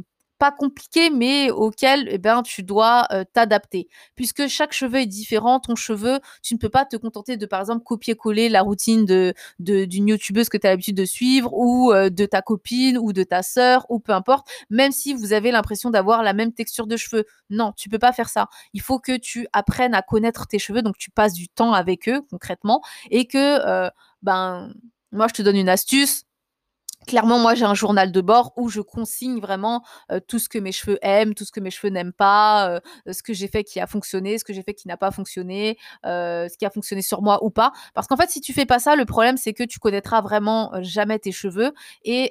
compliqué, 0.50 1.10
mais 1.10 1.50
auquel 1.50 2.08
eh 2.10 2.18
ben, 2.18 2.42
tu 2.42 2.62
dois 2.62 3.06
euh, 3.12 3.24
t'adapter. 3.32 3.88
Puisque 4.16 4.46
chaque 4.48 4.72
cheveu 4.72 5.00
est 5.00 5.06
différent, 5.06 5.60
ton 5.60 5.76
cheveu, 5.76 6.20
tu 6.42 6.54
ne 6.54 6.58
peux 6.58 6.68
pas 6.68 6.84
te 6.84 6.96
contenter 6.96 7.36
de, 7.36 7.46
par 7.46 7.60
exemple, 7.60 7.84
copier-coller 7.84 8.48
la 8.48 8.62
routine 8.62 9.04
de, 9.04 9.34
d'une 9.58 10.08
youtubeuse 10.08 10.48
que 10.48 10.56
tu 10.56 10.66
as 10.66 10.70
l'habitude 10.70 10.96
de 10.96 11.04
suivre, 11.04 11.52
ou 11.52 11.92
de 11.92 12.26
ta 12.26 12.42
copine, 12.42 12.98
ou 12.98 13.12
de 13.12 13.22
ta 13.22 13.42
sœur, 13.42 13.86
ou 13.88 14.00
peu 14.00 14.12
importe, 14.12 14.46
même 14.70 14.92
si 14.92 15.14
vous 15.14 15.32
avez 15.32 15.50
l'impression 15.50 15.90
d'avoir 15.90 16.22
la 16.22 16.32
même 16.32 16.52
texture 16.52 16.86
de 16.86 16.96
cheveux. 16.96 17.24
Non, 17.50 17.72
tu 17.76 17.88
peux 17.88 17.98
pas 17.98 18.12
faire 18.12 18.28
ça. 18.28 18.48
Il 18.72 18.80
faut 18.80 18.98
que 18.98 19.16
tu 19.16 19.46
apprennes 19.52 19.94
à 19.94 20.02
connaître 20.02 20.46
tes 20.46 20.58
cheveux, 20.58 20.82
donc 20.82 20.96
tu 20.98 21.10
passes 21.10 21.34
du 21.34 21.48
temps 21.48 21.72
avec 21.72 22.08
eux, 22.08 22.22
concrètement, 22.30 22.82
et 23.10 23.26
que, 23.26 23.90
ben, 24.22 24.72
moi, 25.12 25.28
je 25.28 25.34
te 25.34 25.42
donne 25.42 25.56
une 25.56 25.68
astuce 25.68 26.24
Clairement, 27.06 27.38
moi, 27.38 27.54
j'ai 27.54 27.64
un 27.64 27.74
journal 27.74 28.12
de 28.12 28.20
bord 28.20 28.52
où 28.56 28.68
je 28.68 28.80
consigne 28.80 29.38
vraiment 29.40 29.84
tout 30.26 30.38
ce 30.38 30.48
que 30.48 30.58
mes 30.58 30.72
cheveux 30.72 30.98
aiment, 31.02 31.34
tout 31.34 31.44
ce 31.44 31.52
que 31.52 31.60
mes 31.60 31.70
cheveux 31.70 31.92
n'aiment 31.92 32.12
pas, 32.12 32.80
ce 33.06 33.22
que 33.22 33.32
j'ai 33.32 33.48
fait 33.48 33.62
qui 33.64 33.80
a 33.80 33.86
fonctionné, 33.86 34.38
ce 34.38 34.44
que 34.44 34.52
j'ai 34.52 34.62
fait 34.62 34.74
qui 34.74 34.88
n'a 34.88 34.96
pas 34.96 35.10
fonctionné, 35.10 35.76
ce 36.04 36.56
qui 36.56 36.64
a 36.64 36.70
fonctionné 36.70 37.02
sur 37.02 37.20
moi 37.22 37.44
ou 37.44 37.50
pas. 37.50 37.72
Parce 37.94 38.06
qu'en 38.06 38.16
fait, 38.16 38.30
si 38.30 38.40
tu 38.40 38.52
fais 38.52 38.66
pas 38.66 38.78
ça, 38.78 38.96
le 38.96 39.04
problème, 39.04 39.36
c'est 39.36 39.52
que 39.52 39.64
tu 39.64 39.78
connaîtras 39.78 40.22
vraiment 40.22 40.72
jamais 40.80 41.18
tes 41.18 41.32
cheveux. 41.32 41.72
Et 42.04 42.30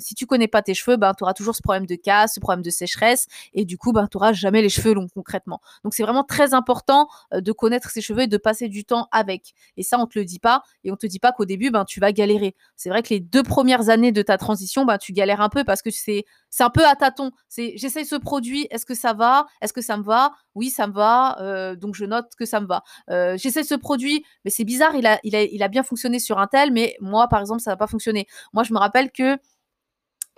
si 0.00 0.14
tu 0.14 0.26
connais 0.26 0.48
pas 0.48 0.62
tes 0.62 0.74
cheveux, 0.74 0.96
ben, 0.96 1.14
tu 1.14 1.24
auras 1.24 1.34
toujours 1.34 1.56
ce 1.56 1.62
problème 1.62 1.86
de 1.86 1.94
casse, 1.94 2.34
ce 2.34 2.40
problème 2.40 2.62
de 2.62 2.70
sécheresse. 2.70 3.26
Et 3.54 3.64
du 3.64 3.78
coup, 3.78 3.92
ben, 3.92 4.06
tu 4.08 4.16
n'auras 4.16 4.32
jamais 4.32 4.62
les 4.62 4.68
cheveux 4.68 4.94
longs 4.94 5.08
concrètement. 5.14 5.60
Donc, 5.84 5.94
c'est 5.94 6.02
vraiment 6.02 6.24
très 6.24 6.54
important 6.54 7.08
de 7.32 7.52
connaître 7.52 7.90
ses 7.90 8.00
cheveux 8.00 8.22
et 8.22 8.26
de 8.26 8.36
passer 8.36 8.68
du 8.68 8.84
temps 8.84 9.08
avec. 9.10 9.54
Et 9.76 9.82
ça, 9.82 9.98
on 9.98 10.06
te 10.06 10.18
le 10.18 10.24
dit 10.24 10.38
pas. 10.38 10.62
Et 10.84 10.92
on 10.92 10.96
te 10.96 11.06
dit 11.06 11.18
pas 11.18 11.32
qu'au 11.32 11.44
début, 11.44 11.70
ben, 11.70 11.84
tu 11.84 12.00
vas 12.00 12.12
galérer. 12.12 12.54
C'est 12.76 12.88
vrai 12.88 13.02
que 13.02 13.10
les 13.10 13.20
deux 13.20 13.42
premières 13.42 13.88
années 13.88 14.01
de 14.10 14.22
ta 14.22 14.38
transition, 14.38 14.84
bah, 14.84 14.98
tu 14.98 15.12
galères 15.12 15.40
un 15.40 15.48
peu 15.48 15.62
parce 15.62 15.82
que 15.82 15.90
c'est 15.90 16.24
un 16.58 16.70
peu 16.70 16.84
à 16.84 16.96
tâtons. 16.96 17.30
C'est 17.48 17.74
j'essaye 17.76 18.04
ce 18.04 18.16
produit, 18.16 18.66
est-ce 18.70 18.86
que 18.86 18.94
ça 18.94 19.12
va? 19.12 19.46
Est-ce 19.60 19.72
que 19.72 19.82
ça 19.82 19.96
me 19.96 20.02
va? 20.02 20.32
Oui, 20.54 20.70
ça 20.70 20.86
me 20.86 20.92
va. 20.92 21.38
Euh, 21.40 21.76
donc 21.76 21.94
je 21.94 22.04
note 22.04 22.30
que 22.36 22.46
ça 22.46 22.60
me 22.60 22.66
va. 22.66 22.82
Euh, 23.10 23.36
j'essaie 23.36 23.62
ce 23.62 23.74
produit, 23.74 24.24
mais 24.44 24.50
c'est 24.50 24.64
bizarre, 24.64 24.94
il 24.96 25.62
a 25.62 25.68
bien 25.68 25.82
fonctionné 25.82 26.18
sur 26.18 26.38
un 26.38 26.46
tel, 26.46 26.72
mais 26.72 26.96
moi 27.00 27.28
par 27.28 27.40
exemple, 27.40 27.60
ça 27.60 27.70
n'a 27.70 27.76
pas 27.76 27.86
fonctionné. 27.86 28.26
Moi, 28.52 28.64
je 28.64 28.72
me 28.72 28.78
rappelle 28.78 29.12
que 29.12 29.38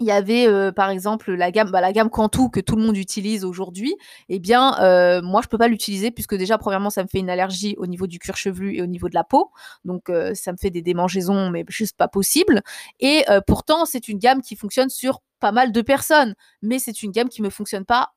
il 0.00 0.06
y 0.06 0.10
avait 0.10 0.48
euh, 0.48 0.72
par 0.72 0.90
exemple 0.90 1.32
la 1.34 1.50
gamme 1.50 1.70
bah, 1.70 1.80
la 1.80 1.92
gamme 1.92 2.10
que 2.10 2.60
tout 2.60 2.76
le 2.76 2.82
monde 2.82 2.96
utilise 2.96 3.44
aujourd'hui 3.44 3.94
eh 4.28 4.40
bien 4.40 4.76
euh, 4.80 5.22
moi 5.22 5.40
je 5.42 5.48
peux 5.48 5.58
pas 5.58 5.68
l'utiliser 5.68 6.10
puisque 6.10 6.34
déjà 6.34 6.58
premièrement 6.58 6.90
ça 6.90 7.02
me 7.02 7.08
fait 7.08 7.18
une 7.18 7.30
allergie 7.30 7.76
au 7.78 7.86
niveau 7.86 8.06
du 8.06 8.18
cuir 8.18 8.36
chevelu 8.36 8.76
et 8.76 8.82
au 8.82 8.86
niveau 8.86 9.08
de 9.08 9.14
la 9.14 9.24
peau. 9.24 9.50
Donc 9.84 10.10
euh, 10.10 10.34
ça 10.34 10.52
me 10.52 10.56
fait 10.56 10.70
des 10.70 10.82
démangeaisons 10.82 11.50
mais 11.50 11.64
juste 11.68 11.96
pas 11.96 12.08
possible. 12.08 12.62
Et 13.00 13.24
pourtant 13.46 13.84
c'est 13.84 14.08
une 14.08 14.18
gamme 14.18 14.42
qui 14.42 14.56
fonctionne 14.56 14.90
sur 14.90 15.20
pas 15.40 15.52
mal 15.52 15.72
de 15.72 15.80
personnes 15.80 16.34
mais 16.62 16.78
c'est 16.78 17.02
une 17.02 17.12
gamme 17.12 17.28
qui 17.28 17.42
me 17.42 17.50
fonctionne 17.50 17.84
pas 17.84 18.14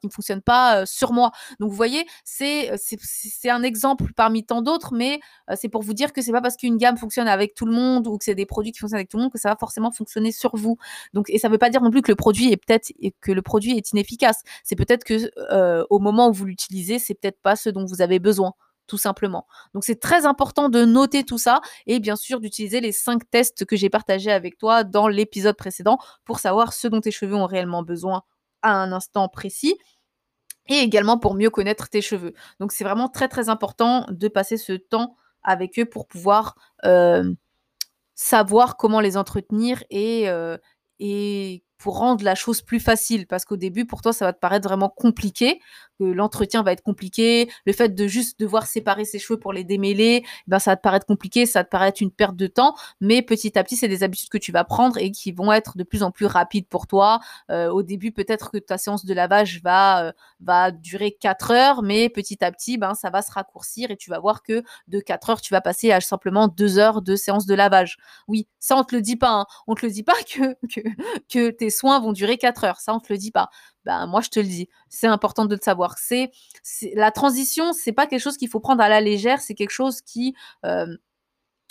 qui 0.00 0.06
ne 0.06 0.12
fonctionne 0.12 0.42
pas 0.42 0.86
sur 0.86 1.12
moi. 1.12 1.30
Donc 1.58 1.70
vous 1.70 1.76
voyez, 1.76 2.06
c'est 2.24 2.72
c'est 2.76 3.50
un 3.50 3.62
exemple 3.62 4.12
parmi 4.14 4.44
tant 4.44 4.62
d'autres, 4.62 4.94
mais 4.94 5.20
c'est 5.56 5.68
pour 5.68 5.82
vous 5.82 5.94
dire 5.94 6.12
que 6.12 6.22
c'est 6.22 6.32
pas 6.32 6.40
parce 6.40 6.56
qu'une 6.56 6.76
gamme 6.76 6.96
fonctionne 6.96 7.28
avec 7.28 7.54
tout 7.54 7.66
le 7.66 7.72
monde 7.72 8.06
ou 8.06 8.18
que 8.18 8.24
c'est 8.24 8.34
des 8.34 8.46
produits 8.46 8.72
qui 8.72 8.78
fonctionnent 8.78 8.98
avec 8.98 9.08
tout 9.08 9.16
le 9.16 9.24
monde 9.24 9.32
que 9.32 9.38
ça 9.38 9.50
va 9.50 9.56
forcément 9.56 9.90
fonctionner 9.90 10.32
sur 10.32 10.56
vous. 10.56 10.76
Donc 11.12 11.30
et 11.30 11.38
ça 11.38 11.48
veut 11.48 11.58
pas 11.58 11.70
dire 11.70 11.82
non 11.82 11.90
plus 11.90 12.02
que 12.02 12.12
le 12.12 12.16
produit 12.16 12.52
est 12.52 12.56
peut-être 12.56 12.92
que 13.20 13.32
le 13.32 13.42
produit 13.42 13.76
est 13.76 13.92
inefficace. 13.92 14.42
C'est 14.64 14.76
peut-être 14.76 15.04
que 15.04 15.30
au 15.90 15.98
moment 15.98 16.28
où 16.28 16.32
vous 16.32 16.44
l'utilisez, 16.46 16.98
c'est 16.98 17.14
peut-être 17.14 17.40
pas 17.42 17.56
ce 17.56 17.70
dont 17.70 17.84
vous 17.84 18.02
avez 18.02 18.18
besoin 18.18 18.52
tout 18.90 18.98
simplement. 18.98 19.46
Donc 19.72 19.84
c'est 19.84 20.00
très 20.00 20.26
important 20.26 20.68
de 20.68 20.84
noter 20.84 21.22
tout 21.22 21.38
ça 21.38 21.60
et 21.86 22.00
bien 22.00 22.16
sûr 22.16 22.40
d'utiliser 22.40 22.80
les 22.80 22.90
cinq 22.90 23.30
tests 23.30 23.64
que 23.64 23.76
j'ai 23.76 23.88
partagés 23.88 24.32
avec 24.32 24.58
toi 24.58 24.82
dans 24.82 25.06
l'épisode 25.06 25.56
précédent 25.56 25.98
pour 26.24 26.40
savoir 26.40 26.72
ce 26.72 26.88
dont 26.88 27.00
tes 27.00 27.12
cheveux 27.12 27.36
ont 27.36 27.46
réellement 27.46 27.84
besoin 27.84 28.24
à 28.62 28.72
un 28.72 28.92
instant 28.92 29.28
précis 29.28 29.76
et 30.68 30.78
également 30.78 31.18
pour 31.18 31.34
mieux 31.34 31.50
connaître 31.50 31.88
tes 31.88 32.02
cheveux. 32.02 32.34
Donc 32.60 32.72
c'est 32.72 32.84
vraiment 32.84 33.08
très 33.08 33.28
très 33.28 33.48
important 33.48 34.06
de 34.08 34.28
passer 34.28 34.56
ce 34.56 34.72
temps 34.72 35.16
avec 35.42 35.78
eux 35.78 35.86
pour 35.86 36.06
pouvoir 36.06 36.54
euh, 36.84 37.34
savoir 38.14 38.76
comment 38.76 39.00
les 39.00 39.16
entretenir 39.16 39.82
et, 39.90 40.28
euh, 40.28 40.58
et 40.98 41.64
pour 41.78 41.98
rendre 41.98 42.24
la 42.24 42.34
chose 42.34 42.60
plus 42.62 42.80
facile 42.80 43.26
parce 43.26 43.44
qu'au 43.44 43.56
début 43.56 43.86
pour 43.86 44.02
toi 44.02 44.12
ça 44.12 44.26
va 44.26 44.32
te 44.32 44.38
paraître 44.38 44.68
vraiment 44.68 44.90
compliqué 44.90 45.60
l'entretien 46.00 46.62
va 46.62 46.72
être 46.72 46.82
compliqué 46.82 47.50
le 47.66 47.72
fait 47.72 47.94
de 47.94 48.06
juste 48.06 48.38
devoir 48.40 48.66
séparer 48.66 49.04
ses 49.04 49.18
cheveux 49.18 49.38
pour 49.38 49.52
les 49.52 49.64
démêler 49.64 50.24
ben 50.46 50.58
ça 50.58 50.72
va 50.72 50.76
te 50.76 50.82
paraître 50.82 51.06
compliqué 51.06 51.46
ça 51.46 51.60
va 51.60 51.64
te 51.64 51.70
paraître 51.70 52.02
une 52.02 52.10
perte 52.10 52.36
de 52.36 52.46
temps 52.46 52.74
mais 53.00 53.22
petit 53.22 53.58
à 53.58 53.64
petit 53.64 53.76
c'est 53.76 53.88
des 53.88 54.02
habitudes 54.02 54.28
que 54.28 54.38
tu 54.38 54.52
vas 54.52 54.64
prendre 54.64 54.98
et 54.98 55.10
qui 55.10 55.32
vont 55.32 55.52
être 55.52 55.76
de 55.76 55.84
plus 55.84 56.02
en 56.02 56.10
plus 56.10 56.26
rapides 56.26 56.66
pour 56.66 56.86
toi 56.86 57.20
euh, 57.50 57.68
au 57.68 57.82
début 57.82 58.12
peut-être 58.12 58.50
que 58.50 58.58
ta 58.58 58.78
séance 58.78 59.04
de 59.04 59.14
lavage 59.14 59.60
va 59.62 60.12
euh, 60.48 60.70
durer 60.72 61.12
4 61.12 61.50
heures 61.52 61.82
mais 61.82 62.08
petit 62.08 62.42
à 62.44 62.50
petit 62.52 62.78
ben 62.78 62.94
ça 62.94 63.10
va 63.10 63.22
se 63.22 63.32
raccourcir 63.32 63.90
et 63.90 63.96
tu 63.96 64.10
vas 64.10 64.18
voir 64.18 64.42
que 64.42 64.62
de 64.88 65.00
4 65.00 65.30
heures 65.30 65.40
tu 65.40 65.52
vas 65.54 65.60
passer 65.60 65.92
à 65.92 66.00
simplement 66.00 66.48
2 66.48 66.78
heures 66.78 67.02
de 67.02 67.16
séance 67.16 67.46
de 67.46 67.54
lavage 67.54 67.98
oui 68.28 68.48
ça 68.58 68.76
on 68.76 68.84
te 68.84 68.94
le 68.94 69.02
dit 69.02 69.16
pas 69.16 69.32
hein. 69.32 69.46
on 69.66 69.74
te 69.74 69.84
le 69.84 69.92
dit 69.92 70.02
pas 70.02 70.14
que 70.34 70.54
que, 70.68 70.80
que 71.28 71.50
tes 71.50 71.70
soins 71.70 72.00
vont 72.00 72.12
durer 72.12 72.38
4 72.38 72.64
heures. 72.64 72.80
Ça, 72.80 72.94
on 72.94 73.00
te 73.00 73.12
le 73.12 73.18
dit 73.18 73.30
pas. 73.30 73.50
Ben, 73.84 74.06
moi, 74.06 74.20
je 74.20 74.28
te 74.28 74.40
le 74.40 74.46
dis. 74.46 74.68
C'est 74.90 75.06
important 75.06 75.46
de 75.46 75.54
le 75.54 75.60
savoir. 75.62 75.96
C'est, 75.98 76.30
la 76.94 77.10
transition, 77.10 77.72
c'est 77.72 77.92
pas 77.92 78.06
quelque 78.06 78.20
chose 78.20 78.36
qu'il 78.36 78.48
faut 78.48 78.60
prendre 78.60 78.82
à 78.82 78.88
la 78.88 79.00
légère. 79.00 79.40
C'est 79.40 79.54
quelque 79.54 79.70
chose 79.70 80.02
qui, 80.02 80.34
euh, 80.66 80.86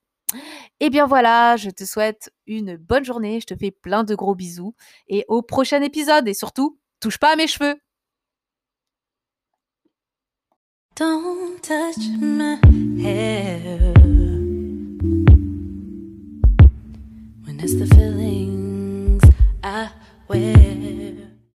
Et 0.80 0.86
eh 0.86 0.90
bien 0.90 1.08
voilà, 1.08 1.58
je 1.58 1.72
te 1.72 1.84
souhaite 1.84 2.32
une 2.46 2.78
bonne 2.78 3.04
journée, 3.04 3.42
je 3.42 3.48
te 3.48 3.56
fais 3.56 3.72
plein 3.72 4.04
de 4.04 4.16
gros 4.16 4.36
bisous 4.36 4.76
et 5.08 5.26
au 5.28 5.42
prochain 5.42 5.82
épisode 5.82 6.28
et 6.28 6.36
surtout, 6.36 6.80
touche 7.00 7.18
pas 7.18 7.34
à 7.34 7.36
mes 7.36 7.48
cheveux. 7.48 7.76